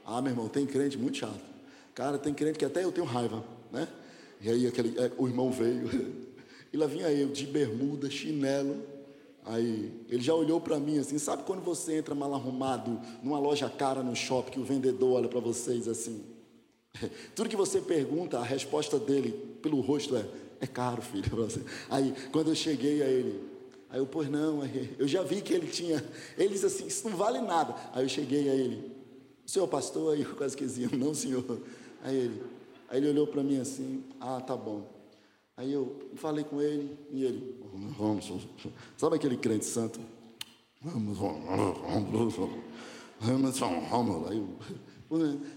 Ah, 0.04 0.22
meu 0.22 0.32
irmão, 0.32 0.48
tem 0.48 0.66
crente 0.66 0.98
muito 0.98 1.18
chato. 1.18 1.40
Cara, 1.94 2.18
tem 2.18 2.34
crente 2.34 2.58
que 2.58 2.66
até 2.66 2.84
eu 2.84 2.92
tenho 2.92 3.06
raiva, 3.06 3.44
né? 3.72 3.88
E 4.42 4.50
aí 4.50 4.68
aquele, 4.68 4.98
é, 4.98 5.12
o 5.18 5.28
irmão 5.28 5.52
veio, 5.52 5.90
e 6.74 6.78
lá 6.78 6.88
vinha 6.88 7.12
eu, 7.12 7.30
de 7.30 7.46
bermuda, 7.46 8.10
chinelo. 8.10 8.82
Aí 9.44 9.94
ele 10.10 10.24
já 10.24 10.34
olhou 10.34 10.60
para 10.60 10.80
mim 10.80 10.98
assim, 10.98 11.20
sabe 11.20 11.44
quando 11.44 11.62
você 11.62 11.98
entra 11.98 12.16
mal 12.16 12.34
arrumado 12.34 13.00
numa 13.22 13.38
loja 13.38 13.70
cara 13.70 14.02
no 14.02 14.16
shopping, 14.16 14.54
que 14.54 14.60
o 14.60 14.64
vendedor 14.64 15.18
olha 15.18 15.28
para 15.28 15.40
vocês 15.40 15.88
assim, 15.88 16.24
tudo 17.36 17.50
que 17.50 17.56
você 17.56 17.82
pergunta, 17.82 18.40
a 18.40 18.44
resposta 18.44 19.00
dele 19.00 19.32
pelo 19.62 19.82
rosto 19.82 20.16
é: 20.16 20.26
é 20.62 20.68
caro, 20.68 21.02
filho. 21.02 21.26
Aí, 21.90 22.14
quando 22.32 22.50
eu 22.50 22.56
cheguei 22.56 23.02
a 23.02 23.08
ele, 23.08 23.42
aí 23.90 24.00
eu, 24.00 24.06
pois 24.06 24.30
não, 24.30 24.62
eu 24.98 25.08
já 25.08 25.24
vi 25.24 25.42
que 25.42 25.54
ele 25.54 25.68
tinha. 25.68 26.04
Ele 26.38 26.50
disse 26.50 26.66
assim: 26.66 26.88
Isso 26.88 27.10
não 27.10 27.18
vale 27.18 27.40
nada. 27.40 27.76
Aí 27.94 28.04
eu 28.04 28.10
cheguei 28.10 28.50
a 28.50 28.54
ele: 28.54 28.92
Senhor 29.46 29.68
pastor? 29.68 30.14
Aí 30.14 30.22
eu 30.22 30.36
quase 30.36 30.56
que 30.56 30.66
dizia: 30.66 30.90
Não, 30.94 31.14
senhor. 31.14 31.62
Aí 32.04 32.16
ele, 32.16 32.44
aí 32.90 32.98
ele 32.98 33.10
olhou 33.10 33.28
para 33.28 33.44
mim 33.44 33.60
assim: 33.60 34.04
Ah, 34.20 34.42
tá 34.42 34.56
bom. 34.56 34.94
Aí 35.58 35.72
eu 35.72 36.10
falei 36.16 36.44
com 36.44 36.62
ele 36.62 36.98
e 37.12 37.24
ele: 37.24 37.62
Vamos, 37.98 38.32
sabe 38.98 39.16
aquele 39.16 39.38
crente 39.38 39.66
santo? 39.66 40.00
Vamos, 40.82 41.18
vamos, 41.18 41.46
vamos, 41.46 42.36
vamos, 42.36 42.36
vamos. 42.36 44.30
Aí 44.30 44.38
eu, 44.38 44.48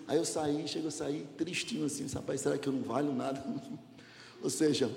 Aí 0.06 0.16
eu 0.16 0.24
saí, 0.24 0.66
chego 0.68 0.88
a 0.88 0.90
sair 0.90 1.26
tristinho 1.36 1.86
assim, 1.86 2.06
rapaz, 2.06 2.40
será 2.40 2.58
que 2.58 2.68
eu 2.68 2.72
não 2.72 2.82
valho 2.82 3.14
nada? 3.14 3.42
Ou 4.42 4.50
seja, 4.50 4.90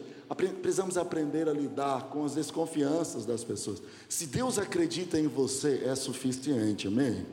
precisamos 0.61 0.97
aprender 0.97 1.49
a 1.49 1.53
lidar 1.53 2.09
com 2.09 2.23
as 2.23 2.35
desconfianças 2.35 3.25
das 3.25 3.43
pessoas. 3.43 3.81
Se 4.07 4.27
Deus 4.27 4.59
acredita 4.59 5.19
em 5.19 5.27
você, 5.27 5.83
é 5.85 5.95
suficiente, 5.95 6.87
amém? 6.87 7.25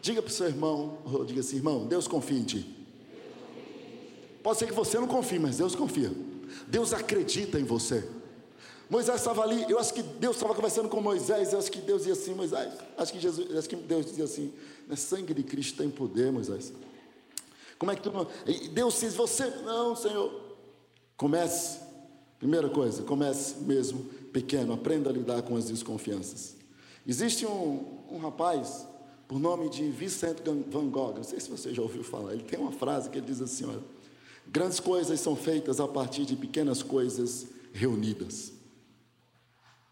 Diga 0.00 0.22
para 0.22 0.30
o 0.30 0.32
seu 0.32 0.46
irmão, 0.46 0.98
diga 1.26 1.40
assim, 1.40 1.56
irmão, 1.56 1.86
Deus 1.86 2.08
confia 2.08 2.38
em 2.38 2.44
ti. 2.44 2.76
Pode 4.42 4.58
ser 4.58 4.66
que 4.66 4.72
você 4.72 4.98
não 4.98 5.06
confie, 5.06 5.38
mas 5.38 5.58
Deus 5.58 5.76
confia. 5.76 6.10
Deus 6.66 6.92
acredita 6.92 7.60
em 7.60 7.64
você. 7.64 8.08
Moisés 8.92 9.16
estava 9.16 9.40
ali, 9.42 9.64
eu 9.70 9.78
acho 9.78 9.94
que 9.94 10.02
Deus 10.02 10.36
estava 10.36 10.54
conversando 10.54 10.86
com 10.86 11.00
Moisés, 11.00 11.54
eu 11.54 11.58
acho 11.58 11.72
que 11.72 11.80
Deus 11.80 12.02
dizia 12.02 12.12
assim, 12.12 12.34
Moisés, 12.34 12.74
acho 12.98 13.10
que, 13.10 13.18
Jesus, 13.18 13.56
acho 13.56 13.66
que 13.66 13.74
Deus 13.74 14.04
dizia 14.04 14.24
assim, 14.24 14.52
né, 14.86 14.94
sangue 14.96 15.32
de 15.32 15.42
Cristo 15.42 15.78
tem 15.78 15.88
poder, 15.88 16.30
Moisés. 16.30 16.74
Como 17.78 17.90
é 17.90 17.96
que 17.96 18.02
tu 18.02 18.12
não. 18.12 18.26
Deus 18.74 19.00
diz, 19.00 19.14
você, 19.14 19.46
não, 19.64 19.96
Senhor. 19.96 20.30
Comece, 21.16 21.78
primeira 22.38 22.68
coisa, 22.68 23.02
comece 23.02 23.60
mesmo 23.60 24.04
pequeno, 24.30 24.74
aprenda 24.74 25.08
a 25.08 25.12
lidar 25.14 25.40
com 25.40 25.56
as 25.56 25.64
desconfianças. 25.64 26.54
Existe 27.06 27.46
um, 27.46 27.98
um 28.10 28.18
rapaz, 28.18 28.86
por 29.26 29.40
nome 29.40 29.70
de 29.70 29.90
Vincent 29.90 30.40
Van 30.70 30.90
Gogh, 30.90 31.14
não 31.14 31.24
sei 31.24 31.40
se 31.40 31.48
você 31.48 31.72
já 31.72 31.80
ouviu 31.80 32.04
falar, 32.04 32.34
ele 32.34 32.42
tem 32.42 32.60
uma 32.60 32.72
frase 32.72 33.08
que 33.08 33.16
ele 33.16 33.26
diz 33.26 33.40
assim: 33.40 33.64
olha, 33.64 33.80
grandes 34.46 34.78
coisas 34.80 35.18
são 35.18 35.34
feitas 35.34 35.80
a 35.80 35.88
partir 35.88 36.26
de 36.26 36.36
pequenas 36.36 36.82
coisas 36.82 37.46
reunidas. 37.72 38.60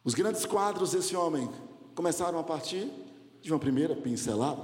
Os 0.04 0.14
grandes 0.14 0.46
quadros 0.46 0.92
desse 0.92 1.14
homem 1.14 1.48
começaram 1.94 2.38
a 2.38 2.42
partir 2.42 2.90
de 3.42 3.52
uma 3.52 3.58
primeira 3.58 3.94
pincelada. 3.94 4.62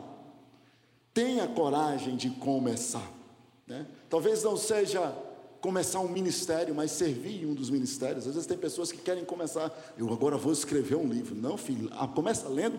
Tenha 1.13 1.47
coragem 1.47 2.17
de 2.17 2.31
começar. 2.31 3.11
Né? 3.67 3.87
Talvez 4.09 4.43
não 4.43 4.57
seja 4.57 5.15
começar 5.61 6.01
um 6.01 6.09
ministério, 6.09 6.75
mas 6.75 6.93
servir 6.93 7.43
em 7.43 7.47
um 7.47 7.55
dos 7.55 7.71
ministérios. 7.71 8.27
Às 8.27 8.35
vezes 8.35 8.47
tem 8.47 8.57
pessoas 8.57 8.93
que 8.93 8.99
querem 8.99 9.25
começar, 9.25 9.75
eu 9.99 10.11
agora 10.13 10.37
vou 10.37 10.53
escrever 10.53 10.97
um 10.97 11.09
livro. 11.09 11.35
Não, 11.35 11.57
filho, 11.57 11.91
ah, 11.93 12.07
começa 12.07 12.49
lendo. 12.49 12.79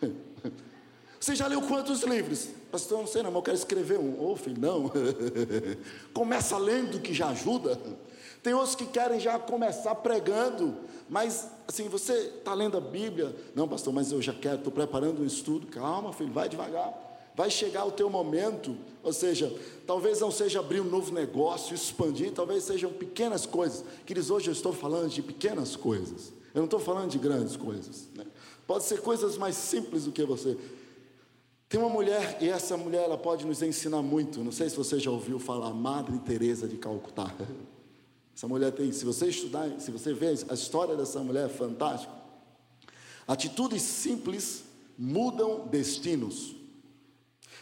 Você 1.20 1.34
já 1.34 1.48
leu 1.48 1.60
quantos 1.62 2.02
livros? 2.04 2.48
Pastor, 2.70 3.00
não 3.00 3.06
sei 3.06 3.22
não, 3.22 3.30
mas 3.30 3.36
eu 3.36 3.42
quero 3.42 3.56
escrever 3.56 3.98
um. 3.98 4.20
Ô 4.20 4.32
oh, 4.32 4.36
filho, 4.36 4.60
não. 4.60 4.90
começa 6.14 6.56
lendo 6.56 7.00
que 7.00 7.12
já 7.12 7.28
ajuda. 7.28 7.78
Tem 8.42 8.54
outros 8.54 8.74
que 8.74 8.86
querem 8.86 9.18
já 9.18 9.38
começar 9.38 9.94
pregando, 9.96 10.76
mas 11.08 11.48
assim, 11.66 11.88
você 11.88 12.12
está 12.38 12.54
lendo 12.54 12.76
a 12.76 12.80
Bíblia? 12.80 13.34
Não, 13.54 13.68
pastor, 13.68 13.92
mas 13.92 14.12
eu 14.12 14.22
já 14.22 14.32
quero, 14.32 14.56
estou 14.56 14.72
preparando 14.72 15.22
um 15.22 15.26
estudo. 15.26 15.66
Calma, 15.66 16.12
filho, 16.12 16.32
vai 16.32 16.48
devagar. 16.48 17.06
Vai 17.34 17.50
chegar 17.50 17.84
o 17.84 17.92
teu 17.92 18.10
momento, 18.10 18.76
ou 19.00 19.12
seja, 19.12 19.54
talvez 19.86 20.18
não 20.18 20.28
seja 20.28 20.58
abrir 20.58 20.80
um 20.80 20.84
novo 20.84 21.14
negócio, 21.14 21.72
expandir, 21.72 22.32
talvez 22.32 22.64
sejam 22.64 22.92
pequenas 22.92 23.46
coisas. 23.46 23.84
Queridos, 24.04 24.28
hoje 24.28 24.48
eu 24.48 24.52
estou 24.52 24.72
falando 24.72 25.08
de 25.08 25.22
pequenas 25.22 25.76
coisas. 25.76 26.32
Eu 26.52 26.58
não 26.58 26.64
estou 26.64 26.80
falando 26.80 27.10
de 27.10 27.18
grandes 27.18 27.56
coisas. 27.56 28.08
Né? 28.16 28.26
Pode 28.66 28.82
ser 28.84 29.00
coisas 29.02 29.38
mais 29.38 29.54
simples 29.54 30.04
do 30.04 30.10
que 30.10 30.24
você. 30.24 30.56
Tem 31.68 31.78
uma 31.78 31.88
mulher, 31.88 32.38
e 32.40 32.48
essa 32.48 32.76
mulher 32.76 33.04
ela 33.04 33.16
pode 33.16 33.46
nos 33.46 33.62
ensinar 33.62 34.02
muito. 34.02 34.42
Não 34.42 34.50
sei 34.50 34.68
se 34.68 34.76
você 34.76 34.98
já 34.98 35.10
ouviu 35.10 35.38
falar, 35.38 35.72
Madre 35.72 36.18
Teresa 36.18 36.66
de 36.66 36.76
Calcutá. 36.76 37.32
Essa 38.38 38.46
mulher 38.46 38.70
tem, 38.70 38.92
se 38.92 39.04
você 39.04 39.26
estudar, 39.26 39.80
se 39.80 39.90
você 39.90 40.14
ver 40.14 40.38
a 40.48 40.54
história 40.54 40.94
dessa 40.94 41.18
mulher 41.18 41.46
é 41.46 41.48
fantástica. 41.48 42.12
Atitudes 43.26 43.82
simples 43.82 44.62
mudam 44.96 45.66
destinos. 45.66 46.54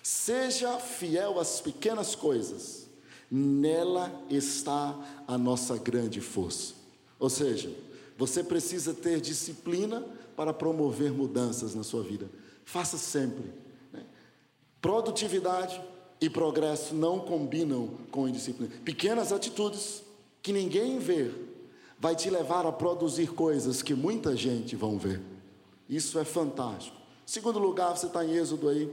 Seja 0.02 0.78
fiel 0.78 1.40
às 1.40 1.62
pequenas 1.62 2.14
coisas, 2.14 2.90
nela 3.30 4.22
está 4.28 4.94
a 5.26 5.38
nossa 5.38 5.78
grande 5.78 6.20
força. 6.20 6.74
Ou 7.18 7.30
seja, 7.30 7.74
você 8.18 8.44
precisa 8.44 8.92
ter 8.92 9.18
disciplina 9.18 10.04
para 10.36 10.52
promover 10.52 11.10
mudanças 11.10 11.74
na 11.74 11.84
sua 11.84 12.02
vida. 12.02 12.28
Faça 12.66 12.98
sempre. 12.98 13.50
Né? 13.90 14.04
Produtividade 14.82 15.80
e 16.20 16.28
progresso 16.28 16.94
não 16.94 17.18
combinam 17.18 17.96
com 18.10 18.28
indisciplina. 18.28 18.70
Pequenas 18.84 19.32
atitudes 19.32 20.04
que 20.46 20.52
ninguém 20.52 21.00
vê, 21.00 21.32
vai 21.98 22.14
te 22.14 22.30
levar 22.30 22.64
a 22.66 22.70
produzir 22.70 23.32
coisas 23.32 23.82
que 23.82 23.94
muita 23.94 24.36
gente 24.36 24.76
vão 24.76 24.96
ver. 24.96 25.20
Isso 25.88 26.20
é 26.20 26.24
fantástico. 26.24 26.96
Segundo 27.26 27.58
lugar, 27.58 27.96
você 27.96 28.06
está 28.06 28.24
em 28.24 28.30
Êxodo 28.30 28.68
aí. 28.68 28.88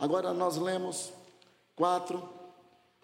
Agora 0.00 0.34
nós 0.34 0.56
lemos 0.56 1.12
quatro. 1.76 2.28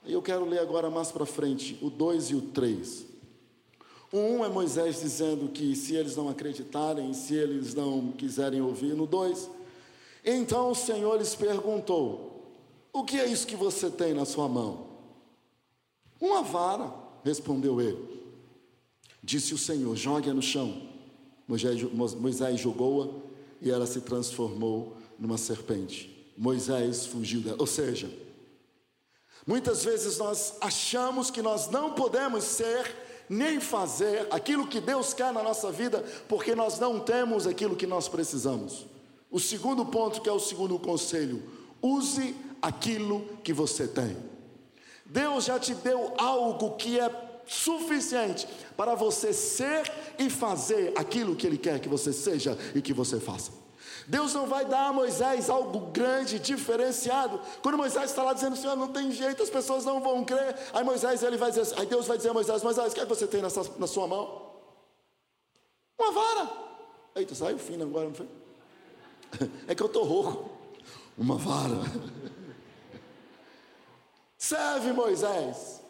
Eu 0.04 0.20
quero 0.20 0.44
ler 0.44 0.58
agora 0.58 0.90
mais 0.90 1.12
para 1.12 1.24
frente, 1.24 1.78
o 1.80 1.88
2 1.88 2.30
e 2.30 2.34
o 2.34 2.42
3. 2.42 3.06
O 4.10 4.16
1 4.16 4.36
um 4.36 4.44
é 4.44 4.48
Moisés 4.48 5.00
dizendo 5.00 5.48
que 5.50 5.76
se 5.76 5.94
eles 5.94 6.16
não 6.16 6.28
acreditarem, 6.28 7.14
se 7.14 7.36
eles 7.36 7.72
não 7.72 8.10
quiserem 8.10 8.60
ouvir. 8.60 8.96
No 8.96 9.06
2, 9.06 9.48
então 10.24 10.72
o 10.72 10.74
Senhor 10.74 11.16
lhes 11.18 11.36
perguntou: 11.36 12.52
O 12.92 13.04
que 13.04 13.20
é 13.20 13.26
isso 13.26 13.46
que 13.46 13.54
você 13.54 13.88
tem 13.88 14.12
na 14.12 14.24
sua 14.24 14.48
mão? 14.48 14.88
Uma 16.20 16.42
vara 16.42 17.01
respondeu 17.24 17.80
ele. 17.80 17.98
Disse 19.22 19.54
o 19.54 19.58
Senhor: 19.58 19.96
jogue-a 19.96 20.34
no 20.34 20.42
chão. 20.42 20.90
Moisés 21.46 22.60
jogou-a 22.60 23.08
e 23.60 23.70
ela 23.70 23.86
se 23.86 24.00
transformou 24.00 24.96
numa 25.18 25.38
serpente. 25.38 26.32
Moisés 26.36 27.06
fugiu 27.06 27.40
dela. 27.40 27.58
Ou 27.60 27.66
seja, 27.66 28.10
muitas 29.46 29.84
vezes 29.84 30.18
nós 30.18 30.54
achamos 30.60 31.30
que 31.30 31.42
nós 31.42 31.68
não 31.68 31.92
podemos 31.92 32.44
ser 32.44 32.94
nem 33.28 33.60
fazer 33.60 34.26
aquilo 34.30 34.66
que 34.66 34.80
Deus 34.80 35.14
quer 35.14 35.32
na 35.32 35.42
nossa 35.42 35.70
vida, 35.70 36.04
porque 36.28 36.54
nós 36.54 36.78
não 36.78 36.98
temos 36.98 37.46
aquilo 37.46 37.76
que 37.76 37.86
nós 37.86 38.08
precisamos. 38.08 38.86
O 39.30 39.38
segundo 39.40 39.86
ponto, 39.86 40.20
que 40.20 40.28
é 40.28 40.32
o 40.32 40.40
segundo 40.40 40.78
conselho, 40.78 41.42
use 41.80 42.34
aquilo 42.60 43.24
que 43.42 43.52
você 43.52 43.86
tem. 43.86 44.16
Deus 45.04 45.44
já 45.44 45.58
te 45.58 45.74
deu 45.74 46.14
algo 46.18 46.76
que 46.76 46.98
é 46.98 47.10
suficiente 47.46 48.48
para 48.76 48.94
você 48.94 49.32
ser 49.32 49.90
e 50.18 50.30
fazer 50.30 50.92
aquilo 50.96 51.36
que 51.36 51.46
Ele 51.46 51.58
quer 51.58 51.80
que 51.80 51.88
você 51.88 52.12
seja 52.12 52.56
e 52.74 52.80
que 52.80 52.92
você 52.92 53.20
faça. 53.20 53.62
Deus 54.06 54.34
não 54.34 54.46
vai 54.46 54.64
dar 54.64 54.88
a 54.88 54.92
Moisés 54.92 55.48
algo 55.48 55.90
grande, 55.92 56.38
diferenciado. 56.38 57.40
Quando 57.62 57.78
Moisés 57.78 58.10
está 58.10 58.22
lá 58.22 58.32
dizendo, 58.32 58.56
Senhor, 58.56 58.76
não 58.76 58.88
tem 58.88 59.12
jeito, 59.12 59.42
as 59.42 59.50
pessoas 59.50 59.84
não 59.84 60.00
vão 60.00 60.24
crer. 60.24 60.56
Aí 60.72 60.82
Moisés 60.84 61.22
ele 61.22 61.36
vai 61.36 61.50
dizer, 61.50 61.62
assim, 61.62 61.74
aí 61.78 61.86
Deus 61.86 62.06
vai 62.06 62.16
dizer 62.16 62.30
a 62.30 62.34
Moisés, 62.34 62.62
Moisés, 62.62 62.92
o 62.92 62.94
que, 62.94 63.00
é 63.00 63.04
que 63.04 63.08
você 63.08 63.26
tem 63.26 63.42
nessa, 63.42 63.62
na 63.78 63.86
sua 63.86 64.06
mão? 64.06 64.50
Uma 65.98 66.12
vara. 66.12 66.50
Eita, 67.14 67.34
saiu 67.34 67.58
fino 67.58 67.84
agora, 67.84 68.08
não 68.08 68.14
foi? 68.14 68.28
É 69.68 69.74
que 69.74 69.82
eu 69.82 69.86
estou 69.86 70.04
rouco. 70.04 70.50
Uma 71.16 71.36
vara. 71.36 71.80
Serve, 74.42 74.92
Moisés. 74.92 75.80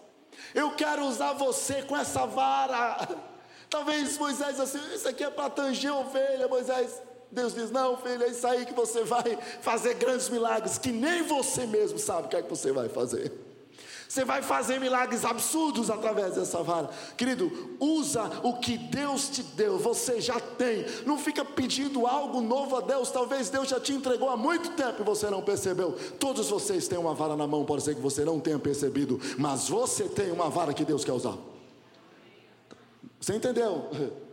Eu 0.55 0.73
quero 0.73 1.07
usar 1.07 1.33
você 1.33 1.81
com 1.81 1.97
essa 1.97 2.27
vara. 2.27 3.09
Talvez 3.71 4.19
Moisés 4.19 4.61
assim, 4.61 4.79
isso 4.95 5.09
aqui 5.09 5.25
é 5.25 5.31
para 5.31 5.49
tanger 5.49 5.91
ovelha, 5.91 6.47
Moisés. 6.47 7.01
Deus 7.31 7.55
diz: 7.55 7.71
Não, 7.71 7.97
filho, 7.97 8.23
é 8.23 8.29
isso 8.29 8.47
aí 8.47 8.67
que 8.67 8.75
você 8.75 9.05
vai 9.05 9.39
fazer 9.63 9.95
grandes 9.95 10.29
milagres, 10.29 10.77
que 10.77 10.93
nem 10.93 11.23
você 11.23 11.65
mesmo 11.65 11.99
sabe 11.99 12.27
o 12.27 12.29
que 12.29 12.37
é 12.37 12.43
que 12.43 12.51
você 12.51 12.73
vai 12.73 12.91
fazer. 12.91 13.33
Você 14.13 14.27
vai 14.27 14.43
fazer 14.43 14.79
milagres 14.79 15.25
absurdos 15.25 15.89
através 15.89 16.35
dessa 16.35 16.63
vara. 16.63 16.91
Querido, 17.17 17.51
usa 17.81 18.31
o 18.43 18.59
que 18.59 18.77
Deus 18.77 19.31
te 19.31 19.43
deu, 19.43 19.79
você 19.79 20.21
já 20.21 20.39
tem. 20.39 20.85
Não 21.07 21.17
fica 21.17 21.43
pedindo 21.43 22.07
algo 22.07 22.43
novo 22.43 22.77
a 22.77 22.83
Deus. 22.83 23.11
Talvez 23.11 23.49
Deus 23.49 23.71
já 23.71 23.81
te 23.81 23.95
entregou 23.95 24.29
há 24.29 24.37
muito 24.37 24.73
tempo 24.73 25.01
e 25.01 25.03
você 25.03 25.31
não 25.31 25.41
percebeu. 25.41 25.97
Todos 26.21 26.51
vocês 26.51 26.87
têm 26.87 26.99
uma 26.99 27.15
vara 27.15 27.35
na 27.35 27.47
mão, 27.47 27.65
pode 27.65 27.85
ser 27.85 27.95
que 27.95 28.03
você 28.03 28.23
não 28.23 28.39
tenha 28.39 28.59
percebido, 28.59 29.19
mas 29.39 29.71
você 29.71 30.05
tem 30.05 30.31
uma 30.31 30.51
vara 30.51 30.75
que 30.75 30.85
Deus 30.85 31.07
quer 31.07 31.13
usar. 31.13 31.39
Você 33.19 33.35
entendeu? 33.35 33.89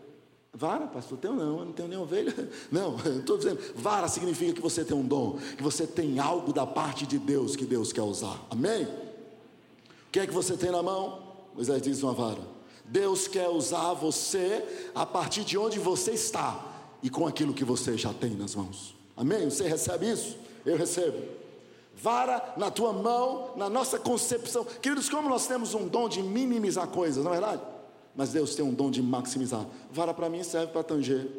Vara, 0.52 0.88
pastor, 0.88 1.18
tenho 1.20 1.36
não, 1.36 1.60
eu 1.60 1.66
não 1.66 1.72
tenho 1.72 1.88
nem 1.88 1.98
ovelha. 1.98 2.34
Não, 2.70 2.98
estou 3.20 3.38
dizendo, 3.38 3.62
vara 3.76 4.08
significa 4.08 4.52
que 4.52 4.62
você 4.62 4.84
tem 4.84 4.98
um 4.98 5.06
dom, 5.06 5.38
que 5.56 5.62
você 5.62 5.86
tem 5.86 6.20
algo 6.20 6.52
da 6.52 6.66
parte 6.66 7.06
de 7.06 7.20
Deus 7.20 7.56
que 7.56 7.66
Deus 7.66 7.94
quer 7.94 8.02
usar. 8.02 8.44
Amém? 8.50 9.09
O 10.10 10.12
que 10.12 10.20
é 10.20 10.26
que 10.26 10.34
você 10.34 10.58
tem 10.58 10.72
na 10.72 10.82
mão? 10.82 11.20
Moisés 11.54 11.80
diz 11.84 12.02
uma 12.02 12.14
vara. 12.14 12.42
Deus 12.84 13.28
quer 13.28 13.48
usar 13.48 13.94
você 13.94 14.90
a 14.96 15.06
partir 15.06 15.44
de 15.44 15.56
onde 15.56 15.78
você 15.78 16.14
está 16.14 16.66
e 17.04 17.12
com 17.12 17.28
aquilo 17.28 17.54
que 17.54 17.64
você 17.64 17.96
já 17.96 18.12
tem 18.12 18.32
nas 18.32 18.56
mãos. 18.56 18.96
Amém? 19.16 19.48
Você 19.48 19.68
recebe 19.68 20.10
isso? 20.10 20.36
Eu 20.66 20.76
recebo. 20.76 21.16
Vara 21.96 22.56
na 22.58 22.72
tua 22.72 22.92
mão, 22.92 23.52
na 23.56 23.70
nossa 23.70 24.00
concepção. 24.00 24.66
Queridos, 24.82 25.10
como 25.10 25.30
nós 25.30 25.46
temos 25.46 25.76
um 25.76 25.88
dom 25.88 26.10
de 26.10 26.24
minimizar 26.24 26.88
coisas, 26.88 27.24
não 27.24 27.32
é 27.32 27.40
verdade? 27.40 27.62
Mas 28.16 28.32
Deus 28.32 28.56
tem 28.56 28.66
um 28.66 28.74
dom 28.74 28.90
de 28.90 29.04
maximizar. 29.04 29.64
Vara 29.92 30.12
para 30.12 30.28
mim 30.28 30.42
serve 30.42 30.74
para 30.74 30.82
tanger, 30.82 31.30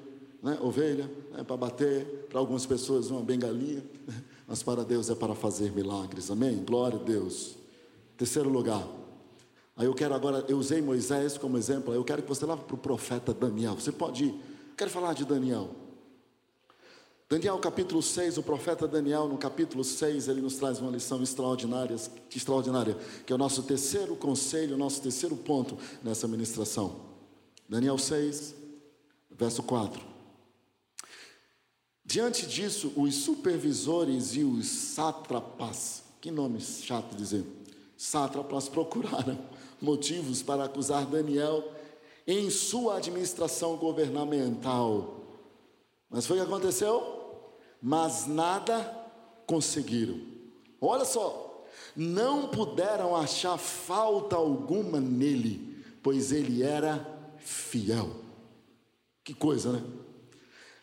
né? 0.41 0.57
ovelha, 0.63 1.11
né? 1.33 1.43
para 1.43 1.57
bater, 1.57 2.27
para 2.31 2.39
algumas 2.39 2.65
pessoas 2.67 3.11
uma 3.11 3.21
bengalinha. 3.21 3.83
mas 4.47 4.63
para 4.63 4.85
Deus 4.85 5.11
é 5.11 5.17
para 5.17 5.35
fazer 5.35 5.73
milagres, 5.73 6.31
amém? 6.31 6.63
Glória 6.65 7.01
a 7.01 7.03
Deus. 7.03 7.60
Terceiro 8.21 8.51
lugar, 8.51 8.87
aí 9.75 9.87
eu 9.87 9.95
quero 9.95 10.13
agora, 10.15 10.45
eu 10.47 10.59
usei 10.59 10.83
Moisés 10.83 11.39
como 11.39 11.57
exemplo, 11.57 11.95
eu 11.95 12.05
quero 12.05 12.21
que 12.21 12.29
você 12.29 12.45
leve 12.45 12.65
para 12.65 12.75
o 12.75 12.79
profeta 12.79 13.33
Daniel, 13.33 13.77
você 13.77 13.91
pode 13.91 14.25
ir, 14.25 14.29
eu 14.29 14.77
quero 14.77 14.91
falar 14.91 15.15
de 15.15 15.25
Daniel. 15.25 15.71
Daniel 17.31 17.59
capítulo 17.59 18.03
6, 18.03 18.37
o 18.37 18.43
profeta 18.43 18.87
Daniel, 18.87 19.27
no 19.27 19.39
capítulo 19.39 19.83
6, 19.83 20.29
ele 20.29 20.43
nos 20.43 20.57
traz 20.57 20.81
uma 20.81 20.91
lição 20.91 21.23
extraordinária, 21.23 21.97
extraordinária, 22.31 22.95
que 23.25 23.33
é 23.33 23.35
o 23.35 23.39
nosso 23.39 23.63
terceiro 23.63 24.15
conselho, 24.15 24.75
o 24.75 24.79
nosso 24.79 25.01
terceiro 25.01 25.35
ponto 25.35 25.79
nessa 26.03 26.29
ministração. 26.29 27.01
Daniel 27.67 27.97
6, 27.97 28.55
verso 29.31 29.63
4. 29.63 29.99
Diante 32.05 32.47
disso, 32.47 32.93
os 32.97 33.15
supervisores 33.15 34.37
e 34.37 34.45
os 34.45 34.67
sátrapas, 34.67 36.03
que 36.21 36.31
nome 36.31 36.61
chato 36.61 37.17
dizer, 37.17 37.47
sátrapas 38.03 38.69
procuraram 38.69 39.39
motivos 39.81 40.43
para 40.43 40.65
acusar 40.65 41.07
Daniel 41.07 41.73
em 42.27 42.51
sua 42.51 42.97
administração 42.97 43.77
governamental. 43.77 45.21
Mas 46.09 46.27
foi 46.27 46.39
o 46.39 46.41
que 46.41 46.47
aconteceu? 46.47 47.21
mas 47.81 48.27
nada 48.27 48.83
conseguiram. 49.47 50.21
Olha 50.81 51.05
só, 51.05 51.65
não 51.97 52.49
puderam 52.49 53.17
achar 53.17 53.57
falta 53.57 54.37
alguma 54.37 55.01
nele, 55.01 55.83
pois 56.03 56.33
ele 56.33 56.63
era 56.63 57.07
fiel. 57.39 58.11
Que 59.25 59.35
coisa, 59.35 59.73
né? 59.73 59.83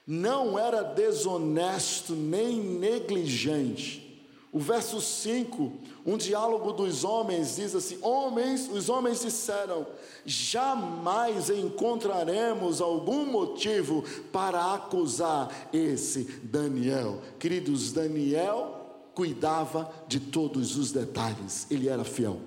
Não 0.06 0.58
era 0.58 0.82
desonesto 0.82 2.14
nem 2.14 2.60
negligente. 2.60 4.07
O 4.52 4.60
verso 4.60 5.02
5, 5.02 5.74
um 6.06 6.18
diálogo 6.18 6.72
dos 6.72 7.04
homens 7.04 7.58
diz 7.58 7.76
assim: 7.76 7.98
Homens, 8.02 8.70
os 8.72 8.88
homens 8.88 9.22
disseram: 9.22 9.86
jamais 10.26 11.50
encontraremos 11.50 12.80
algum 12.80 13.26
motivo 13.26 14.04
para 14.32 14.74
acusar 14.74 15.70
esse 15.74 16.24
Daniel. 16.44 17.22
Queridos, 17.38 17.92
Daniel 17.92 18.78
cuidava 19.14 19.92
de 20.08 20.20
todos 20.20 20.78
os 20.78 20.92
detalhes, 20.92 21.66
ele 21.70 21.90
era 21.90 22.04
fiel. 22.04 22.40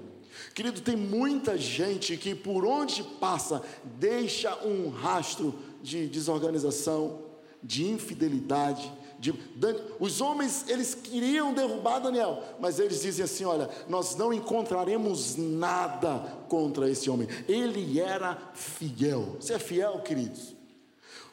Querido, 0.54 0.80
tem 0.80 0.96
muita 0.96 1.58
gente 1.58 2.16
que 2.16 2.34
por 2.34 2.64
onde 2.64 3.02
passa 3.02 3.62
deixa 3.98 4.56
um 4.64 4.88
rastro 4.88 5.54
de 5.82 6.06
desorganização, 6.06 7.18
de 7.62 7.86
infidelidade, 7.86 8.90
de, 9.20 9.34
os 10.00 10.22
homens, 10.22 10.64
eles 10.66 10.94
queriam 10.94 11.52
derrubar 11.52 11.98
Daniel, 11.98 12.42
mas 12.58 12.80
eles 12.80 13.02
dizem 13.02 13.22
assim: 13.22 13.44
olha, 13.44 13.68
nós 13.86 14.16
não 14.16 14.32
encontraremos 14.32 15.36
nada 15.36 16.20
contra 16.48 16.88
esse 16.90 17.10
homem. 17.10 17.28
Ele 17.46 18.00
era 18.00 18.38
fiel. 18.54 19.36
Você 19.38 19.52
é 19.52 19.58
fiel, 19.58 20.00
queridos? 20.00 20.56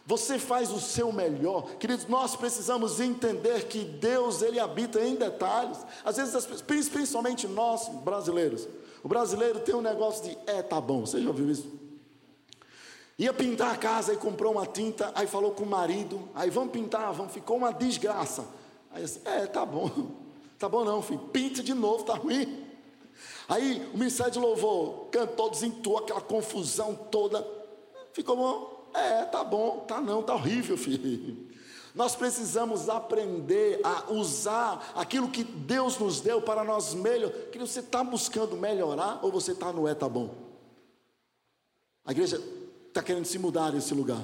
Você 0.06 0.38
faz 0.38 0.70
o 0.72 0.82
seu 0.82 1.13
melhor, 1.13 1.77
queridos. 1.77 2.08
Nós 2.08 2.36
precisamos 2.36 3.00
entender 3.00 3.67
que 3.67 3.86
Deus 3.86 4.41
ele 4.41 4.60
habita 4.60 5.00
em 5.01 5.15
detalhes. 5.15 5.77
Às 6.03 6.17
vezes, 6.17 6.62
principalmente 6.62 7.48
nós 7.48 7.88
brasileiros, 8.03 8.67
o 9.01 9.08
brasileiro 9.08 9.62
tem 9.62 9.75
um 9.75 9.82
negócio 9.82 10.25
de 10.25 10.38
é 10.46 10.62
tá 10.62 10.82
bom. 10.82 11.06
Você 11.06 11.22
já 11.22 11.29
ouviu 11.29 11.50
isso? 11.50 11.76
Ia 13.17 13.33
pintar 13.33 13.74
a 13.74 13.77
casa 13.77 14.13
e 14.13 14.17
comprou 14.17 14.51
uma 14.51 14.65
tinta, 14.67 15.12
aí 15.15 15.25
falou 15.25 15.51
com 15.51 15.63
o 15.63 15.67
marido, 15.67 16.29
aí 16.36 16.51
vamos 16.51 16.71
pintar, 16.71 17.12
vamos, 17.13 17.33
ficou 17.33 17.57
uma 17.57 17.74
desgraça. 17.74 18.45
Aí 18.91 19.03
assim, 19.03 19.21
é, 19.25 19.47
tá 19.47 19.65
bom, 19.65 19.89
tá 20.59 20.69
bom 20.69 20.86
não, 20.86 21.01
filho, 21.01 21.19
pinte 21.31 21.63
de 21.63 21.74
novo, 21.74 22.03
tá 22.03 22.13
ruim. 22.13 22.65
Aí 23.50 23.89
o 23.91 23.97
ministério 23.97 24.33
de 24.33 24.39
louvor 24.39 25.07
cantou, 25.09 25.50
desentuou 25.50 25.97
aquela 25.97 26.21
confusão 26.21 26.93
toda, 26.93 27.45
ficou 28.13 28.36
bom, 28.36 28.89
é, 28.93 29.24
tá 29.24 29.43
bom, 29.43 29.79
tá 29.88 30.00
não, 30.00 30.21
tá 30.21 30.36
horrível, 30.36 30.77
filho. 30.77 31.47
Nós 31.95 32.15
precisamos 32.15 32.89
aprender 32.89 33.82
a 33.84 34.13
usar 34.13 34.93
aquilo 34.93 35.30
que 35.30 35.43
Deus 35.43 35.97
nos 35.97 36.21
deu 36.21 36.39
para 36.39 36.63
nós 36.63 36.93
melhor. 36.93 37.32
Que 37.51 37.58
você 37.58 37.80
está 37.80 38.03
buscando 38.03 38.56
melhorar 38.56 39.19
ou 39.23 39.32
você 39.32 39.53
está 39.53 39.73
no 39.73 39.88
é 39.88 39.95
tá 39.95 40.08
bom? 40.08 40.30
A 42.06 42.12
igreja 42.12 42.39
está 42.97 43.03
querendo 43.03 43.25
se 43.25 43.38
mudar 43.38 43.71
nesse 43.71 43.93
lugar. 43.93 44.23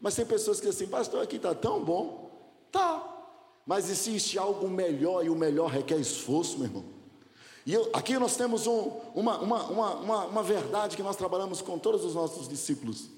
Mas 0.00 0.14
tem 0.14 0.24
pessoas 0.24 0.58
que 0.58 0.66
dizem 0.66 0.84
assim, 0.84 0.90
pastor, 0.90 1.22
aqui 1.22 1.36
está 1.36 1.54
tão 1.54 1.84
bom. 1.84 2.30
Tá. 2.72 3.04
Mas 3.66 3.90
existe 3.90 4.38
algo 4.38 4.68
melhor 4.68 5.24
e 5.24 5.28
o 5.28 5.34
melhor 5.34 5.70
requer 5.70 5.98
esforço, 5.98 6.58
meu 6.58 6.68
irmão. 6.68 6.84
E 7.66 7.74
eu, 7.74 7.90
aqui 7.92 8.18
nós 8.18 8.34
temos 8.34 8.66
um, 8.66 8.92
uma, 9.14 9.38
uma, 9.38 9.62
uma, 9.64 9.94
uma, 9.96 10.24
uma 10.24 10.42
verdade 10.42 10.96
que 10.96 11.02
nós 11.02 11.16
trabalhamos 11.16 11.60
com 11.60 11.78
todos 11.78 12.02
os 12.02 12.14
nossos 12.14 12.48
discípulos. 12.48 13.10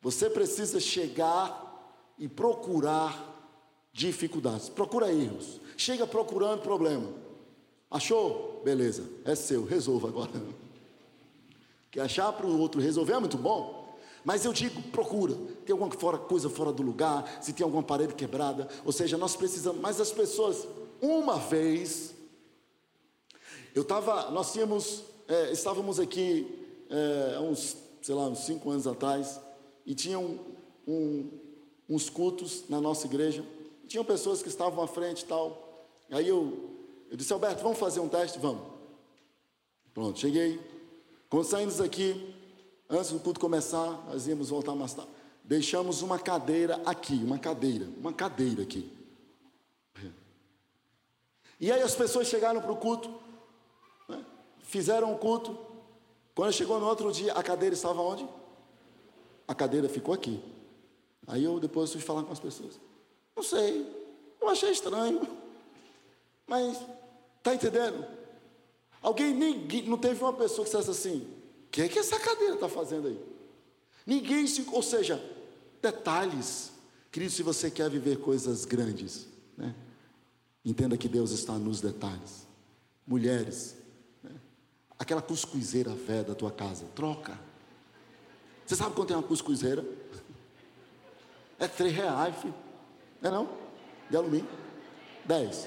Você 0.00 0.30
precisa 0.30 0.78
chegar 0.78 1.62
e 2.16 2.28
procurar 2.28 3.32
dificuldades, 3.92 4.68
procura 4.68 5.12
erros. 5.12 5.60
Chega 5.76 6.06
procurando 6.06 6.60
problema. 6.60 7.08
Achou? 7.90 8.62
Beleza, 8.64 9.10
é 9.24 9.34
seu, 9.34 9.64
resolva 9.64 10.08
agora. 10.08 10.30
Quer 11.90 12.02
achar 12.02 12.32
para 12.32 12.46
o 12.46 12.60
outro 12.60 12.80
resolver 12.80 13.14
é 13.14 13.18
muito 13.18 13.38
bom. 13.38 13.83
Mas 14.24 14.44
eu 14.44 14.52
digo, 14.52 14.80
procura. 14.84 15.34
Tem 15.66 15.72
alguma 15.72 15.90
coisa 16.18 16.48
fora 16.48 16.72
do 16.72 16.82
lugar, 16.82 17.38
se 17.42 17.52
tem 17.52 17.62
alguma 17.62 17.82
parede 17.82 18.14
quebrada. 18.14 18.68
Ou 18.84 18.92
seja, 18.92 19.18
nós 19.18 19.36
precisamos. 19.36 19.80
Mas 19.80 20.00
as 20.00 20.10
pessoas, 20.10 20.66
uma 21.00 21.36
vez, 21.36 22.14
eu 23.74 23.82
estava, 23.82 24.30
nós 24.30 24.52
tínhamos, 24.52 25.02
é, 25.28 25.52
estávamos 25.52 26.00
aqui 26.00 26.64
é, 26.88 27.38
uns, 27.40 27.76
sei 28.00 28.14
lá, 28.14 28.26
uns 28.26 28.40
cinco 28.40 28.70
anos 28.70 28.86
atrás, 28.86 29.40
e 29.84 29.94
tinham 29.94 30.40
um, 30.88 31.30
uns 31.88 32.08
cultos 32.08 32.64
na 32.68 32.80
nossa 32.80 33.06
igreja. 33.06 33.44
Tinham 33.86 34.04
pessoas 34.04 34.42
que 34.42 34.48
estavam 34.48 34.82
à 34.82 34.86
frente 34.88 35.22
e 35.22 35.26
tal. 35.26 35.86
Aí 36.10 36.28
eu, 36.28 36.70
eu 37.10 37.16
disse, 37.16 37.32
Alberto, 37.32 37.62
vamos 37.62 37.78
fazer 37.78 38.00
um 38.00 38.08
teste? 38.08 38.38
Vamos. 38.38 38.62
Pronto, 39.92 40.18
cheguei. 40.18 40.60
Quando 41.28 41.44
saímos 41.44 41.80
aqui, 41.80 42.33
Antes 42.88 43.10
do 43.10 43.20
culto 43.20 43.40
começar, 43.40 44.04
nós 44.06 44.26
íamos 44.26 44.50
voltar 44.50 44.74
mais 44.74 44.92
tarde. 44.92 45.10
Deixamos 45.42 46.02
uma 46.02 46.18
cadeira 46.18 46.80
aqui, 46.86 47.14
uma 47.14 47.38
cadeira, 47.38 47.88
uma 47.98 48.12
cadeira 48.12 48.62
aqui. 48.62 48.90
E 51.60 51.70
aí 51.70 51.82
as 51.82 51.94
pessoas 51.94 52.28
chegaram 52.28 52.60
para 52.60 52.72
o 52.72 52.76
culto, 52.76 53.12
né? 54.08 54.24
fizeram 54.60 55.12
o 55.12 55.18
culto. 55.18 55.56
Quando 56.34 56.52
chegou 56.52 56.80
no 56.80 56.86
outro 56.86 57.12
dia, 57.12 57.32
a 57.32 57.42
cadeira 57.42 57.74
estava 57.74 58.02
onde? 58.02 58.26
A 59.46 59.54
cadeira 59.54 59.88
ficou 59.88 60.14
aqui. 60.14 60.42
Aí 61.26 61.44
eu 61.44 61.60
depois 61.60 61.92
fui 61.92 62.00
falar 62.00 62.22
com 62.24 62.32
as 62.32 62.40
pessoas. 62.40 62.78
Não 63.36 63.42
sei, 63.42 63.86
eu 64.40 64.48
achei 64.48 64.70
estranho. 64.70 65.26
Mas, 66.46 66.78
tá 67.42 67.54
entendendo? 67.54 68.04
Alguém, 69.00 69.32
ninguém, 69.32 69.82
não 69.84 69.96
teve 69.96 70.22
uma 70.22 70.32
pessoa 70.32 70.66
que 70.66 70.70
dissesse 70.70 70.90
assim, 70.90 71.33
que 71.74 71.82
é 71.82 71.88
que 71.88 71.98
essa 71.98 72.20
cadeira 72.20 72.54
está 72.54 72.68
fazendo 72.68 73.08
aí? 73.08 73.20
Ninguém 74.06 74.46
se. 74.46 74.64
Ou 74.70 74.80
seja, 74.80 75.20
detalhes. 75.82 76.70
Querido, 77.10 77.32
se 77.32 77.42
você 77.42 77.68
quer 77.68 77.90
viver 77.90 78.18
coisas 78.18 78.64
grandes, 78.64 79.26
né? 79.56 79.74
entenda 80.64 80.96
que 80.96 81.08
Deus 81.08 81.32
está 81.32 81.54
nos 81.54 81.80
detalhes. 81.80 82.46
Mulheres, 83.04 83.74
né? 84.22 84.30
aquela 84.96 85.20
cuscuzeira 85.20 85.92
velha 85.96 86.22
da 86.22 86.34
tua 86.36 86.52
casa, 86.52 86.86
troca. 86.94 87.36
Você 88.64 88.76
sabe 88.76 88.94
quanto 88.94 89.12
é 89.12 89.16
uma 89.16 89.22
cuscuzeira? 89.24 89.84
É 91.58 91.66
três 91.66 91.92
reais, 91.92 92.36
filho. 92.36 92.54
Não 93.20 93.30
é 93.30 93.32
não? 93.32 93.48
De 94.08 94.16
alumínio. 94.16 94.48
Dez. 95.24 95.66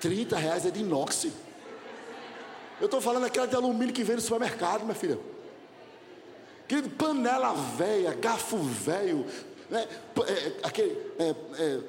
Trinta 0.00 0.36
reais 0.36 0.64
é 0.64 0.70
de 0.70 0.82
inox. 0.82 1.32
Eu 2.80 2.86
estou 2.86 3.00
falando 3.00 3.24
aquela 3.24 3.46
de 3.46 3.54
alumínio 3.54 3.94
que 3.94 4.04
vem 4.04 4.16
no 4.16 4.22
supermercado, 4.22 4.82
minha 4.82 4.94
filha. 4.94 5.18
Querido, 6.68 6.90
panela 6.90 7.52
velha, 7.52 8.12
garfo 8.14 8.58
velho, 8.58 9.24
né? 9.70 9.88
É, 10.26 10.66
aquele 10.66 10.90
é, 11.18 11.34
é, 11.58 11.80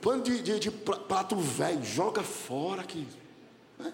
pano 0.00 0.22
de, 0.22 0.42
de, 0.42 0.58
de, 0.58 0.70
prato 0.70 1.36
velho, 1.36 1.84
joga 1.84 2.22
fora 2.22 2.80
aqui. 2.80 3.06
Né? 3.78 3.92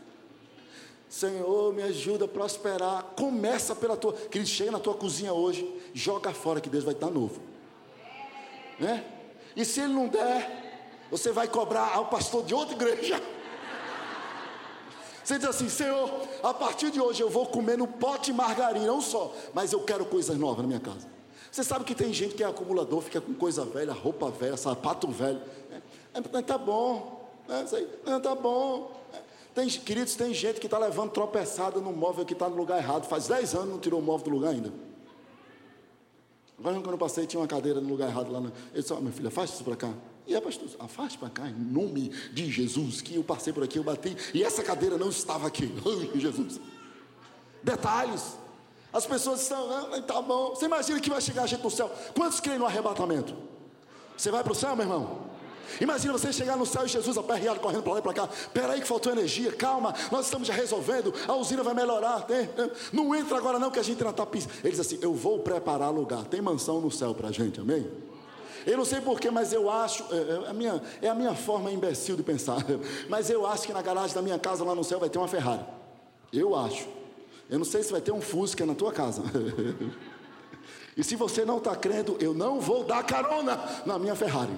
Senhor, 1.09 1.75
me 1.75 1.83
ajuda 1.83 2.25
a 2.25 2.29
prosperar. 2.29 3.03
Começa 3.17 3.75
pela 3.75 3.97
tua. 3.97 4.13
Querido, 4.13 4.49
chega 4.49 4.71
na 4.71 4.79
tua 4.79 4.95
cozinha 4.95 5.33
hoje, 5.33 5.69
joga 5.93 6.33
fora 6.33 6.61
que 6.61 6.71
Deus 6.71 6.85
vai 6.85 6.95
te 6.95 7.01
dar 7.01 7.11
novo. 7.11 7.41
Né? 8.79 9.05
E 9.57 9.65
se 9.65 9.81
ele 9.81 9.93
não 9.93 10.09
der, 10.09 11.09
você 11.11 11.33
vai 11.33 11.49
cobrar 11.49 11.95
ao 11.95 12.07
pastor 12.07 12.45
de 12.45 12.55
outra 12.55 12.75
igreja. 12.75 13.21
Você 15.29 15.39
diz 15.39 15.47
assim: 15.47 15.69
Senhor, 15.69 16.11
a 16.43 16.55
partir 16.55 16.91
de 16.91 16.99
hoje 16.99 17.23
eu 17.23 17.29
vou 17.29 17.45
comer 17.45 17.77
no 17.77 17.87
pote 17.87 18.33
margarina, 18.33 18.87
não 18.87 19.03
só, 19.03 19.31
mas 19.53 19.75
eu 19.75 19.81
quero 19.81 20.07
coisas 20.07 20.39
novas 20.39 20.63
na 20.63 20.67
minha 20.67 20.81
casa. 20.81 21.07
Você 21.53 21.63
sabe 21.63 21.85
que 21.85 21.95
tem 21.95 22.15
gente 22.15 22.35
que 22.35 22.43
é 22.43 22.47
acumulador, 22.47 23.03
fica 23.03 23.21
com 23.21 23.35
coisa 23.35 23.63
velha, 23.63 23.93
roupa 23.93 24.31
velha, 24.31 24.57
sapato 24.57 25.07
velho. 25.09 25.43
É, 26.15 26.39
é, 26.39 26.43
tá 26.43 26.57
bom, 26.57 27.29
É, 27.47 27.63
isso 27.63 27.77
aí. 27.77 27.87
Não, 28.07 28.19
tá 28.19 28.35
bom. 28.35 28.91
Tem, 29.55 29.69
queridos, 29.69 30.17
tem 30.17 30.33
gente 30.33 30.61
que 30.61 30.67
está 30.67 30.79
levando 30.79 31.11
tropeçada 31.11 31.79
no 31.79 31.93
móvel 31.93 32.25
que 32.25 32.33
está 32.33 32.49
no 32.49 32.57
lugar 32.57 32.79
errado. 32.79 33.05
Faz 33.07 33.29
10 33.29 33.55
anos 33.55 33.69
não 33.69 33.79
tirou 33.79 34.01
o 34.01 34.03
móvel 34.03 34.25
do 34.25 34.31
lugar 34.31 34.53
ainda. 34.53 34.73
Agora, 36.59 36.77
quando 36.77 36.93
eu 36.93 36.99
passei, 36.99 37.27
tinha 37.27 37.39
uma 37.39 37.47
cadeira 37.47 37.83
no 37.83 37.89
lugar 37.91 38.09
errado 38.09 38.33
lá. 38.33 38.41
No... 38.41 38.47
Ele 38.73 38.81
disse: 38.81 38.95
oh, 38.95 38.97
minha 38.97 39.13
filha, 39.13 39.31
faz 39.31 39.51
isso 39.51 39.63
para 39.63 39.77
cá. 39.77 39.93
E 40.29 40.37
a 40.37 40.43
pastor, 40.43 40.69
afaste 40.79 41.17
para 41.17 41.31
cá, 41.31 41.49
em 41.49 41.55
nome 41.55 42.11
de 42.35 42.53
Jesus, 42.53 43.01
que 43.01 43.17
eu 43.17 43.25
passei 43.25 43.51
por 43.51 43.65
aqui, 43.65 43.79
eu 43.79 43.83
bati, 43.83 44.15
e 44.35 44.45
essa 44.45 44.63
cadeira 44.63 44.99
não 44.99 45.09
estava 45.09 45.47
aqui. 45.47 45.73
Jesus. 46.15 46.61
Detalhes. 47.63 48.37
As 48.93 49.07
pessoas 49.07 49.41
estão, 49.41 49.71
ah, 49.71 50.03
tá 50.03 50.21
bom. 50.21 50.51
Você 50.51 50.67
imagina 50.67 51.01
que 51.01 51.09
vai 51.09 51.23
chegar 51.23 51.45
a 51.45 51.47
gente 51.47 51.63
no 51.63 51.71
céu. 51.71 51.91
Quantos 52.15 52.41
creem 52.41 52.59
no 52.59 52.67
arrebatamento? 52.67 53.35
Você 54.19 54.31
vai 54.31 54.45
para 54.45 54.53
o 54.53 54.55
céu, 54.55 54.77
meu 54.77 54.85
irmão? 54.85 55.29
Imagina 55.81 56.13
você 56.13 56.31
chegar 56.31 56.59
no 56.59 56.67
céu 56.67 56.85
e 56.85 56.89
Jesus 56.89 57.17
aperreado 57.17 57.61
correndo 57.61 57.83
para 57.83 57.95
lá 57.95 57.99
e 57.99 58.03
para 58.03 58.13
cá. 58.13 58.29
Espera 58.31 58.75
aí 58.75 58.83
que 58.83 58.87
faltou 58.87 59.11
energia, 59.13 59.51
calma, 59.53 59.95
nós 60.13 60.27
estamos 60.27 60.47
já 60.47 60.53
resolvendo, 60.53 61.13
a 61.27 61.35
usina 61.37 61.63
vai 61.63 61.73
melhorar. 61.73 62.23
Tem, 62.23 62.51
não 62.93 63.15
entra 63.15 63.39
agora 63.39 63.59
não 63.59 63.71
que 63.71 63.79
a 63.79 63.83
gente 63.83 63.99
ainda 63.99 64.11
está 64.11 64.27
pisando. 64.27 64.53
Ele 64.61 64.71
diz 64.71 64.81
assim, 64.81 64.99
eu 65.01 65.15
vou 65.15 65.39
preparar 65.39 65.91
lugar, 65.91 66.25
tem 66.25 66.43
mansão 66.43 66.83
no 66.83 66.91
céu 66.91 67.15
para 67.15 67.29
a 67.29 67.33
gente, 67.33 67.61
amém? 67.61 68.08
Eu 68.69 68.77
não 68.77 68.85
sei 68.85 69.01
porquê, 69.01 69.31
mas 69.31 69.51
eu 69.51 69.71
acho, 69.71 70.05
é, 70.13 70.17
é, 70.17 70.51
a 70.51 70.53
minha, 70.53 70.83
é 71.01 71.09
a 71.09 71.15
minha 71.15 71.35
forma 71.35 71.73
imbecil 71.73 72.17
de 72.17 72.23
pensar, 72.23 72.59
mas 73.09 73.31
eu 73.31 73.47
acho 73.47 73.67
que 73.67 73.73
na 73.73 73.81
garagem 73.81 74.15
da 74.15 74.21
minha 74.21 74.39
casa 74.39 74.63
lá 74.63 74.75
no 74.75 74.85
céu 74.85 75.01
vai 75.01 75.09
ter 75.09 75.17
uma 75.17 75.27
Ferrari. 75.27 75.65
Eu 76.31 76.55
acho. 76.55 76.87
Eu 77.49 77.59
não 77.59 77.65
sei 77.65 77.83
se 77.83 77.91
vai 77.91 78.03
ter 78.03 78.13
um 78.13 78.21
Fusca 78.21 78.67
na 78.67 78.75
tua 78.75 78.93
casa. 78.93 79.23
e 80.95 81.03
se 81.03 81.17
você 81.17 81.47
não 81.47 81.57
está 81.57 81.75
crendo, 81.75 82.19
eu 82.21 82.35
não 82.35 82.61
vou 82.61 82.85
dar 82.85 83.03
carona 83.05 83.59
na 83.87 83.99
minha 83.99 84.15
Ferrari. 84.15 84.53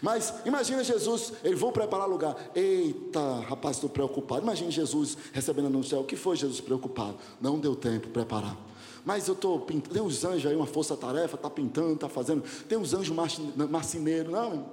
Mas 0.00 0.32
imagina 0.46 0.84
Jesus, 0.84 1.32
ele 1.42 1.56
vou 1.56 1.72
preparar 1.72 2.08
lugar. 2.08 2.36
Eita, 2.54 3.40
rapaz, 3.40 3.76
estou 3.76 3.90
preocupado. 3.90 4.42
Imagina 4.42 4.70
Jesus 4.70 5.18
recebendo 5.32 5.68
no 5.68 5.82
céu. 5.82 6.00
O 6.00 6.04
que 6.04 6.14
foi 6.14 6.36
Jesus 6.36 6.60
preocupado? 6.60 7.16
Não 7.40 7.58
deu 7.58 7.74
tempo 7.74 8.08
para 8.08 8.24
preparar. 8.24 8.56
Mas 9.04 9.28
eu 9.28 9.34
estou 9.34 9.60
pintando. 9.60 9.94
Tem 9.94 10.02
uns 10.02 10.24
anjos 10.24 10.50
aí, 10.50 10.56
uma 10.56 10.66
força-tarefa, 10.66 11.36
está 11.36 11.50
pintando, 11.50 11.94
está 11.94 12.08
fazendo. 12.08 12.42
Tem 12.68 12.78
uns 12.78 12.92
anjos 12.94 13.14
marceneiros. 13.70 14.32
Não. 14.32 14.66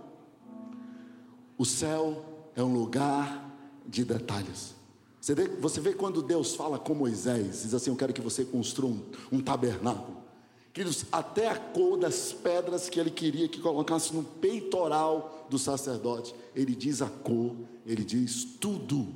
O 1.58 1.66
céu 1.66 2.24
é 2.56 2.64
um 2.64 2.74
lugar 2.74 3.50
de 3.88 4.04
detalhes. 4.04 4.76
Você 5.20 5.34
vê, 5.34 5.48
você 5.48 5.82
vê 5.82 5.94
quando 5.94 6.22
Deus 6.22 6.56
fala 6.56 6.78
com 6.80 6.94
Moisés, 6.94 7.64
diz 7.64 7.74
assim: 7.74 7.90
Eu 7.90 7.96
quero 7.96 8.14
que 8.14 8.22
você 8.22 8.46
construa 8.46 8.92
um, 8.92 9.02
um 9.32 9.42
tabernáculo. 9.42 10.18
Queridos, 10.72 11.06
até 11.12 11.50
a 11.50 11.56
cor 11.56 11.98
das 11.98 12.32
pedras 12.32 12.88
que 12.88 13.00
ele 13.00 13.10
queria 13.10 13.48
que 13.48 13.60
colocasse 13.60 14.14
no 14.14 14.24
peitoral 14.24 15.48
do 15.50 15.58
sacerdote, 15.58 16.36
ele 16.56 16.76
diz 16.76 17.02
a 17.02 17.08
cor, 17.08 17.56
ele 17.86 18.04
diz 18.04 18.46
tudo: 18.60 19.08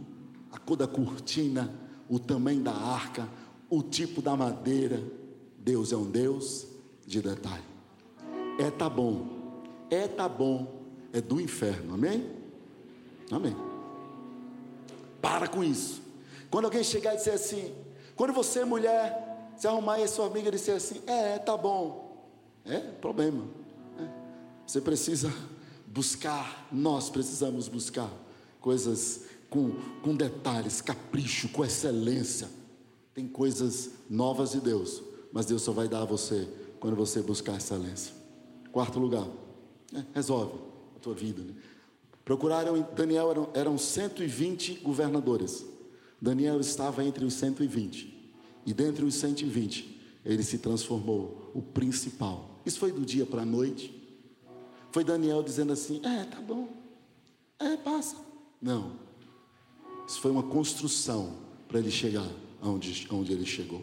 a 0.52 0.58
cor 0.58 0.76
da 0.76 0.88
cortina, 0.88 1.74
o 2.10 2.18
tamanho 2.18 2.62
da 2.62 2.74
arca, 2.74 3.30
o 3.72 3.82
tipo 3.82 4.22
da 4.22 4.36
madeira. 4.36 5.02
Deus 5.58 5.92
é 5.92 5.98
um 5.98 6.12
Deus 6.12 6.68
de 7.08 7.22
detalhe. 7.22 7.64
É 8.60 8.70
tá 8.70 8.90
bom, 8.90 9.26
é 9.90 10.08
tá 10.08 10.28
bom, 10.28 10.82
é 11.14 11.22
do 11.22 11.40
inferno, 11.40 11.94
amém? 11.94 12.30
Amém. 13.32 13.56
Para 15.22 15.48
com 15.48 15.64
isso. 15.64 16.02
Quando 16.50 16.66
alguém 16.66 16.84
chegar 16.84 17.14
e 17.14 17.18
dizer 17.18 17.32
assim, 17.32 17.74
quando 18.16 18.34
você, 18.34 18.66
mulher, 18.66 19.54
se 19.56 19.68
arrumar 19.68 20.00
e 20.00 20.04
a 20.04 20.08
sua 20.08 20.28
amiga 20.28 20.52
disser 20.52 20.76
assim: 20.76 21.02
É, 21.08 21.40
tá 21.40 21.56
bom. 21.56 22.28
É 22.66 22.80
problema. 22.80 23.46
É. 24.00 24.08
Você 24.68 24.82
precisa 24.82 25.34
buscar, 25.88 26.68
nós 26.72 27.10
precisamos 27.10 27.68
buscar 27.68 28.12
coisas 28.60 29.22
com, 29.50 29.72
com 30.02 30.16
detalhes, 30.16 30.82
capricho, 30.82 31.50
com 31.50 31.64
excelência. 31.64 32.50
Tem 33.14 33.28
coisas 33.28 33.92
novas 34.10 34.52
de 34.52 34.62
Deus, 34.62 35.02
mas 35.32 35.46
Deus 35.46 35.62
só 35.62 35.72
vai 35.72 35.88
dar 35.88 36.02
a 36.02 36.06
você 36.06 36.48
quando 36.80 36.96
você 36.96 37.22
buscar 37.22 37.58
excelência. 37.58 38.14
Quarto 38.72 39.00
lugar, 39.00 39.28
é, 39.94 40.04
resolve 40.14 40.58
a 40.96 41.00
tua 41.00 41.14
vida. 41.14 41.42
Né? 41.42 41.54
Procuraram, 42.24 42.82
Daniel 42.96 43.32
eram, 43.32 43.50
eram 43.54 43.78
120 43.78 44.76
governadores. 44.76 45.66
Daniel 46.22 46.60
estava 46.60 47.04
entre 47.04 47.26
os 47.26 47.34
120. 47.34 48.32
E 48.66 48.74
dentre 48.74 49.04
os 49.04 49.16
120, 49.16 50.00
ele 50.24 50.44
se 50.44 50.60
transformou 50.60 51.52
o 51.54 51.62
principal. 51.62 52.62
Isso 52.66 52.80
foi 52.80 52.92
do 52.92 53.02
dia 53.02 53.26
para 53.26 53.42
a 53.42 53.46
noite. 53.46 54.00
Foi 54.92 55.04
Daniel 55.04 55.42
dizendo 55.42 55.74
assim: 55.74 56.00
É, 56.04 56.26
tá 56.26 56.40
bom. 56.40 56.70
É, 57.60 57.76
passa. 57.78 58.16
Não. 58.62 58.94
Isso 60.08 60.22
foi 60.22 60.32
uma 60.32 60.44
construção 60.44 61.38
para 61.68 61.80
ele 61.80 61.92
chegar 61.92 62.28
onde, 62.62 63.08
onde 63.12 63.34
ele 63.34 63.46
chegou. 63.46 63.82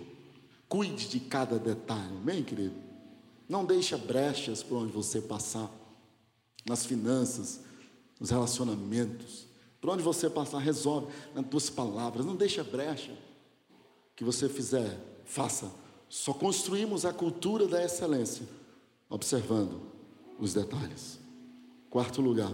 Cuide 0.68 1.08
de 1.08 1.20
cada 1.20 1.58
detalhe, 1.58 2.14
bem, 2.22 2.42
querido? 2.42 2.74
Não 3.48 3.64
deixe 3.64 3.96
brechas 3.96 4.62
por 4.62 4.76
onde 4.76 4.92
você 4.92 5.20
passar. 5.20 5.70
Nas 6.66 6.84
finanças, 6.84 7.60
nos 8.20 8.30
relacionamentos. 8.30 9.46
Por 9.80 9.90
onde 9.90 10.02
você 10.02 10.28
passar, 10.28 10.58
resolve 10.58 11.06
nas 11.34 11.46
tuas 11.46 11.70
palavras. 11.70 12.26
Não 12.26 12.36
deixe 12.36 12.62
brecha 12.62 13.16
que 14.14 14.24
você 14.24 14.48
fizer, 14.48 14.98
faça. 15.24 15.70
Só 16.08 16.32
construímos 16.34 17.04
a 17.04 17.12
cultura 17.12 17.66
da 17.66 17.82
excelência, 17.82 18.46
observando 19.08 19.80
os 20.38 20.52
detalhes. 20.52 21.18
Quarto 21.88 22.20
lugar, 22.20 22.52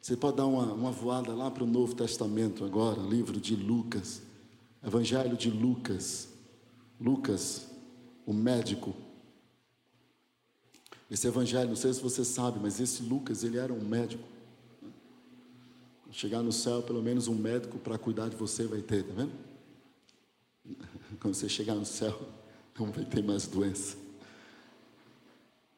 você 0.00 0.16
pode 0.16 0.36
dar 0.36 0.46
uma, 0.46 0.72
uma 0.72 0.90
voada 0.90 1.32
lá 1.32 1.50
para 1.50 1.64
o 1.64 1.66
Novo 1.66 1.94
Testamento 1.94 2.64
agora, 2.64 3.00
livro 3.00 3.40
de 3.40 3.56
Lucas, 3.56 4.22
Evangelho 4.82 5.36
de 5.36 5.50
Lucas. 5.50 6.28
Lucas, 7.00 7.66
o 8.26 8.32
médico. 8.32 8.94
Esse 11.10 11.26
evangelho, 11.26 11.68
não 11.68 11.76
sei 11.76 11.92
se 11.92 12.00
você 12.00 12.24
sabe, 12.24 12.58
mas 12.60 12.80
esse 12.80 13.02
Lucas, 13.02 13.44
ele 13.44 13.58
era 13.58 13.72
um 13.72 13.84
médico. 13.84 14.26
Chegar 16.10 16.42
no 16.42 16.52
céu, 16.52 16.82
pelo 16.82 17.02
menos 17.02 17.26
um 17.28 17.34
médico 17.34 17.78
para 17.78 17.96
cuidar 17.98 18.28
de 18.28 18.36
você 18.36 18.66
vai 18.66 18.82
ter, 18.82 19.02
tá 19.02 19.14
vendo? 19.14 19.32
Quando 21.20 21.34
você 21.34 21.48
chegar 21.48 21.74
no 21.74 21.86
céu, 21.86 22.20
não 22.78 22.90
vai 22.90 23.04
ter 23.04 23.22
mais 23.22 23.46
doença. 23.46 23.96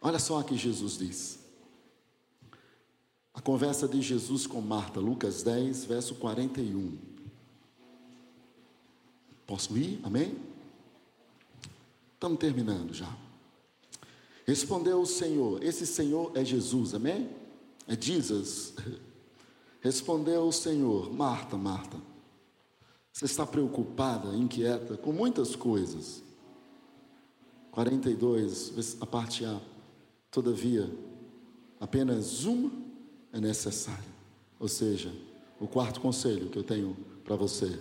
Olha 0.00 0.18
só 0.18 0.38
o 0.38 0.44
que 0.44 0.56
Jesus 0.56 0.98
diz. 0.98 1.38
A 3.32 3.40
conversa 3.40 3.88
de 3.88 4.00
Jesus 4.00 4.46
com 4.46 4.60
Marta, 4.60 5.00
Lucas 5.00 5.42
10, 5.42 5.84
verso 5.86 6.14
41. 6.16 7.13
Posso 9.46 9.76
ir? 9.76 10.00
Amém? 10.02 10.37
Estamos 12.14 12.38
terminando 12.38 12.92
já. 12.92 13.14
Respondeu 14.46 15.00
o 15.00 15.07
Senhor, 15.07 15.62
esse 15.62 15.87
Senhor 15.87 16.33
é 16.35 16.44
Jesus, 16.44 16.94
amém? 16.94 17.30
É 17.87 18.00
Jesus. 18.00 18.74
Respondeu 19.80 20.46
o 20.46 20.52
Senhor, 20.52 21.12
Marta, 21.12 21.57
Marta. 21.57 21.98
Você 23.12 23.26
está 23.26 23.46
preocupada, 23.46 24.35
inquieta 24.35 24.96
com 24.96 25.12
muitas 25.12 25.54
coisas. 25.54 26.22
42, 27.70 28.96
a 29.00 29.07
parte 29.07 29.44
A. 29.44 29.61
Todavia, 30.30 30.90
apenas 31.78 32.44
uma 32.44 32.72
é 33.33 33.40
necessária. 33.40 34.14
Ou 34.59 34.68
seja, 34.68 35.12
o 35.61 35.66
quarto 35.66 36.00
conselho 36.00 36.48
que 36.48 36.59
eu 36.59 36.64
tenho 36.64 36.96
para 37.24 37.37
você: 37.37 37.78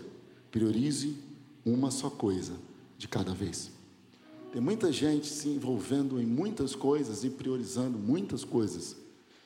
priorize 0.52 1.18
uma 1.66 1.92
só 1.92 2.10
coisa 2.10 2.54
de 2.98 3.08
cada 3.08 3.34
vez. 3.34 3.72
Tem 4.52 4.62
muita 4.62 4.92
gente 4.92 5.28
se 5.28 5.50
envolvendo 5.50 6.22
em 6.22 6.26
muitas 6.26 6.76
coisas 6.76 7.24
e 7.24 7.30
priorizando 7.30 7.98
muitas 7.98 8.44
coisas. 8.44 8.96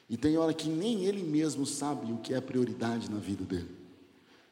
E 0.09 0.17
tem 0.17 0.37
hora 0.37 0.53
que 0.53 0.69
nem 0.69 1.05
ele 1.05 1.23
mesmo 1.23 1.65
sabe 1.65 2.11
o 2.11 2.17
que 2.17 2.33
é 2.33 2.41
prioridade 2.41 3.09
na 3.09 3.17
vida 3.17 3.43
dele. 3.43 3.69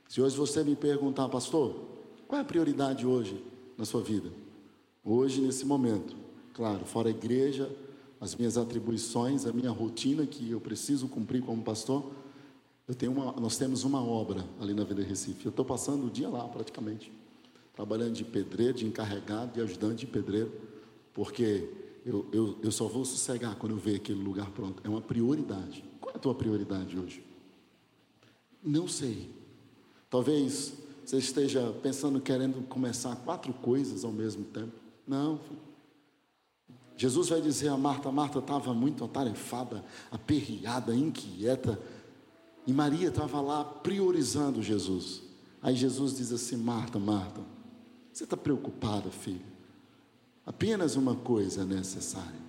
Se 0.08 0.22
hoje 0.22 0.36
você 0.36 0.64
me 0.64 0.76
perguntar, 0.76 1.28
pastor, 1.30 1.76
qual 2.28 2.40
é 2.40 2.42
a 2.42 2.46
prioridade 2.46 3.06
hoje 3.06 3.44
na 3.78 3.86
sua 3.86 4.02
vida? 4.02 4.32
Hoje, 5.04 5.42
nesse 5.42 5.66
momento, 5.66 6.16
claro, 6.54 6.86
fora 6.86 7.10
a 7.10 7.12
igreja, 7.12 7.70
as 8.20 8.36
minhas 8.36 8.58
atribuições, 8.58 9.46
a 9.46 9.54
minha 9.54 9.72
rotina 9.72 10.26
que 10.26 10.50
eu 10.50 10.60
preciso 10.60 11.08
cumprir 11.08 11.42
como 11.42 11.62
pastor, 11.62 12.12
eu 12.88 12.96
tenho 12.96 13.12
uma, 13.12 13.32
nós 13.34 13.58
temos 13.58 13.84
uma 13.84 14.04
obra 14.04 14.46
ali 14.60 14.74
na 14.74 14.84
Vida 14.84 15.04
Recife. 15.04 15.46
Eu 15.46 15.50
estou 15.50 15.66
passando 15.66 16.08
o 16.08 16.10
dia 16.10 16.30
lá 16.30 16.48
praticamente, 16.48 17.12
trabalhando 17.76 18.14
de 18.14 18.24
pedreiro, 18.24 18.74
de 18.74 18.86
encarregado, 18.86 19.54
de 19.54 19.62
ajudante 19.62 20.06
de 20.06 20.08
pedreiro, 20.08 20.52
porque 21.14 21.70
eu, 22.06 22.26
eu, 22.32 22.58
eu 22.62 22.72
só 22.72 22.88
vou 22.88 23.04
sossegar 23.04 23.56
quando 23.56 23.74
eu 23.74 23.78
ver 23.78 23.96
aquele 23.96 24.22
lugar 24.22 24.50
pronto. 24.52 24.82
É 24.84 24.90
uma 24.90 25.02
prioridade. 25.02 25.84
Qual 26.00 26.14
é 26.14 26.18
a 26.18 26.20
tua 26.20 26.36
prioridade 26.36 26.98
hoje? 26.98 27.24
Não 28.64 28.88
sei. 28.88 29.30
Talvez 30.10 30.74
você 31.04 31.18
esteja 31.18 31.76
pensando, 31.84 32.22
querendo 32.22 32.66
começar 32.68 33.16
quatro 33.18 33.54
coisas 33.54 34.04
ao 34.04 34.12
mesmo 34.12 34.46
tempo. 34.46 34.72
Não. 35.08 35.40
Jesus 36.96 37.30
vai 37.30 37.42
dizer 37.42 37.68
a 37.68 37.78
Marta: 37.78 38.12
Marta 38.12 38.40
estava 38.40 38.74
muito 38.74 39.04
atarefada, 39.04 39.84
aperreada, 40.10 40.96
inquieta. 40.96 41.80
E 42.66 42.74
Maria 42.74 43.10
estava 43.10 43.42
lá 43.42 43.64
priorizando 43.64 44.64
Jesus. 44.64 45.22
Aí 45.62 45.76
Jesus 45.76 46.18
diz 46.18 46.32
assim: 46.32 46.58
Marta, 46.58 46.98
Marta, 46.98 47.42
você 48.16 48.24
está 48.24 48.38
preocupada, 48.38 49.12
filha? 49.12 49.46
Apenas 50.46 50.96
uma 50.96 51.18
coisa 51.18 51.64
é 51.64 51.66
necessária. 51.66 52.40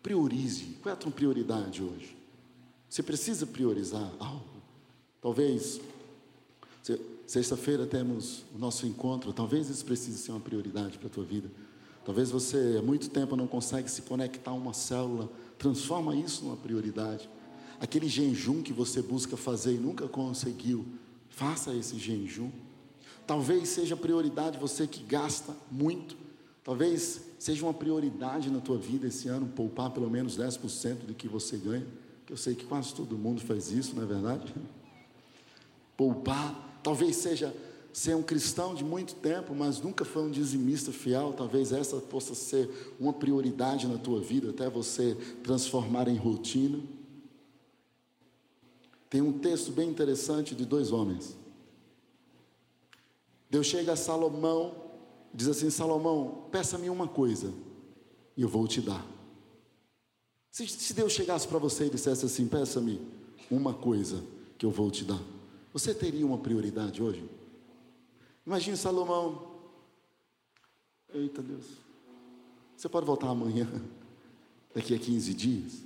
Priorize. 0.00 0.76
Qual 0.80 0.90
é 0.90 0.92
a 0.92 0.96
tua 0.96 1.10
prioridade 1.10 1.82
hoje? 1.82 2.16
Você 2.88 3.02
precisa 3.02 3.44
priorizar 3.44 4.12
algo. 4.20 4.62
Talvez, 5.20 5.80
sexta-feira 7.26 7.84
temos 7.84 8.44
o 8.54 8.58
nosso 8.58 8.86
encontro, 8.86 9.32
talvez 9.32 9.68
isso 9.68 9.84
precise 9.84 10.18
ser 10.18 10.30
uma 10.30 10.40
prioridade 10.40 10.98
para 10.98 11.08
a 11.08 11.10
tua 11.10 11.24
vida. 11.24 11.50
Talvez 12.04 12.30
você 12.30 12.76
há 12.78 12.82
muito 12.82 13.10
tempo 13.10 13.34
não 13.34 13.48
consegue 13.48 13.90
se 13.90 14.02
conectar 14.02 14.52
a 14.52 14.54
uma 14.54 14.72
célula. 14.72 15.28
Transforma 15.58 16.14
isso 16.14 16.44
numa 16.44 16.56
prioridade. 16.56 17.28
Aquele 17.80 18.08
jejum 18.08 18.62
que 18.62 18.72
você 18.72 19.02
busca 19.02 19.36
fazer 19.36 19.74
e 19.74 19.78
nunca 19.78 20.06
conseguiu, 20.06 20.86
faça 21.28 21.74
esse 21.74 21.98
jejum. 21.98 22.52
Talvez 23.26 23.68
seja 23.68 23.96
prioridade 23.96 24.58
você 24.58 24.86
que 24.86 25.02
gasta 25.02 25.54
muito. 25.70 26.16
Talvez 26.64 27.20
seja 27.38 27.64
uma 27.64 27.74
prioridade 27.74 28.50
na 28.50 28.60
tua 28.60 28.78
vida 28.78 29.06
esse 29.06 29.28
ano 29.28 29.46
poupar 29.48 29.90
pelo 29.90 30.10
menos 30.10 30.36
10% 30.36 31.06
do 31.06 31.14
que 31.14 31.28
você 31.28 31.56
ganha. 31.56 31.86
Que 32.26 32.32
eu 32.32 32.36
sei 32.36 32.54
que 32.54 32.64
quase 32.64 32.94
todo 32.94 33.16
mundo 33.18 33.40
faz 33.40 33.70
isso, 33.70 33.96
não 33.96 34.02
é 34.02 34.06
verdade? 34.06 34.54
Poupar. 35.96 36.80
Talvez 36.82 37.16
seja 37.16 37.54
ser 37.92 38.16
um 38.16 38.22
cristão 38.22 38.74
de 38.74 38.82
muito 38.82 39.14
tempo, 39.16 39.54
mas 39.54 39.80
nunca 39.80 40.04
foi 40.04 40.22
um 40.22 40.30
dizimista 40.30 40.90
fiel, 40.90 41.34
talvez 41.36 41.72
essa 41.72 41.98
possa 41.98 42.34
ser 42.34 42.94
uma 42.98 43.12
prioridade 43.12 43.86
na 43.86 43.98
tua 43.98 44.20
vida, 44.20 44.50
até 44.50 44.68
você 44.70 45.14
transformar 45.42 46.08
em 46.08 46.16
rotina. 46.16 46.80
Tem 49.10 49.20
um 49.20 49.38
texto 49.38 49.70
bem 49.72 49.90
interessante 49.90 50.54
de 50.54 50.64
dois 50.64 50.90
homens. 50.90 51.36
Deus 53.52 53.66
chega 53.66 53.92
a 53.92 53.96
Salomão, 53.96 54.74
diz 55.34 55.46
assim: 55.46 55.68
Salomão, 55.68 56.48
peça-me 56.50 56.88
uma 56.88 57.06
coisa, 57.06 57.52
e 58.34 58.40
eu 58.40 58.48
vou 58.48 58.66
te 58.66 58.80
dar. 58.80 59.06
Se, 60.50 60.66
se 60.66 60.94
Deus 60.94 61.12
chegasse 61.12 61.46
para 61.46 61.58
você 61.58 61.84
e 61.84 61.90
dissesse 61.90 62.24
assim: 62.24 62.48
peça-me 62.48 62.98
uma 63.50 63.74
coisa, 63.74 64.24
que 64.56 64.64
eu 64.64 64.70
vou 64.70 64.90
te 64.90 65.04
dar, 65.04 65.20
você 65.70 65.94
teria 65.94 66.24
uma 66.24 66.38
prioridade 66.38 67.02
hoje? 67.02 67.28
Imagine 68.46 68.74
Salomão. 68.74 69.52
Eita 71.12 71.42
Deus. 71.42 71.66
Você 72.74 72.88
pode 72.88 73.04
voltar 73.04 73.28
amanhã, 73.28 73.68
daqui 74.74 74.94
a 74.94 74.98
15 74.98 75.34
dias? 75.34 75.84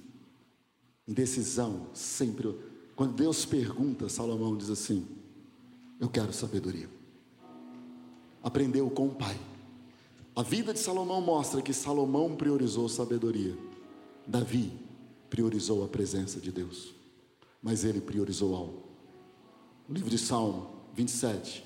Indecisão, 1.09 1.89
sempre. 1.93 2.57
Quando 2.95 3.15
Deus 3.15 3.45
pergunta, 3.45 4.09
Salomão 4.09 4.57
diz 4.57 4.71
assim: 4.71 5.05
Eu 5.99 6.09
quero 6.09 6.33
sabedoria. 6.33 6.95
Aprendeu 8.47 8.89
com 8.89 9.09
o 9.09 9.11
pai. 9.13 9.37
A 10.37 10.41
vida 10.41 10.73
de 10.73 10.79
Salomão 10.79 11.21
mostra 11.21 11.61
que 11.61 11.73
Salomão 11.73 12.37
priorizou 12.37 12.89
sabedoria. 12.89 13.59
Davi 14.25 14.73
priorizou 15.29 15.85
a 15.85 15.89
presença 15.89 16.39
de 16.39 16.53
Deus. 16.53 16.95
Mas 17.61 17.83
ele 17.83 18.01
priorizou 18.01 18.55
algo. 18.55 18.85
O 19.89 19.93
livro 19.93 20.09
de 20.09 20.17
Salmo 20.17 20.71
27, 20.95 21.65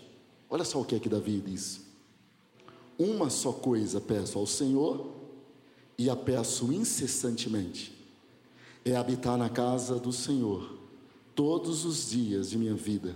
Olha 0.48 0.64
só 0.64 0.80
o 0.80 0.84
que 0.86 0.94
é 0.94 0.98
que 0.98 1.10
Davi 1.10 1.38
diz: 1.44 1.82
Uma 2.98 3.28
só 3.28 3.52
coisa 3.52 4.00
peço 4.00 4.38
ao 4.38 4.46
Senhor, 4.46 5.12
e 5.98 6.08
a 6.08 6.16
peço 6.16 6.72
incessantemente, 6.72 7.94
é 8.86 8.96
habitar 8.96 9.36
na 9.36 9.50
casa 9.50 9.96
do 9.96 10.14
Senhor 10.14 10.78
todos 11.34 11.84
os 11.84 12.08
dias 12.08 12.48
de 12.48 12.56
minha 12.56 12.74
vida 12.74 13.14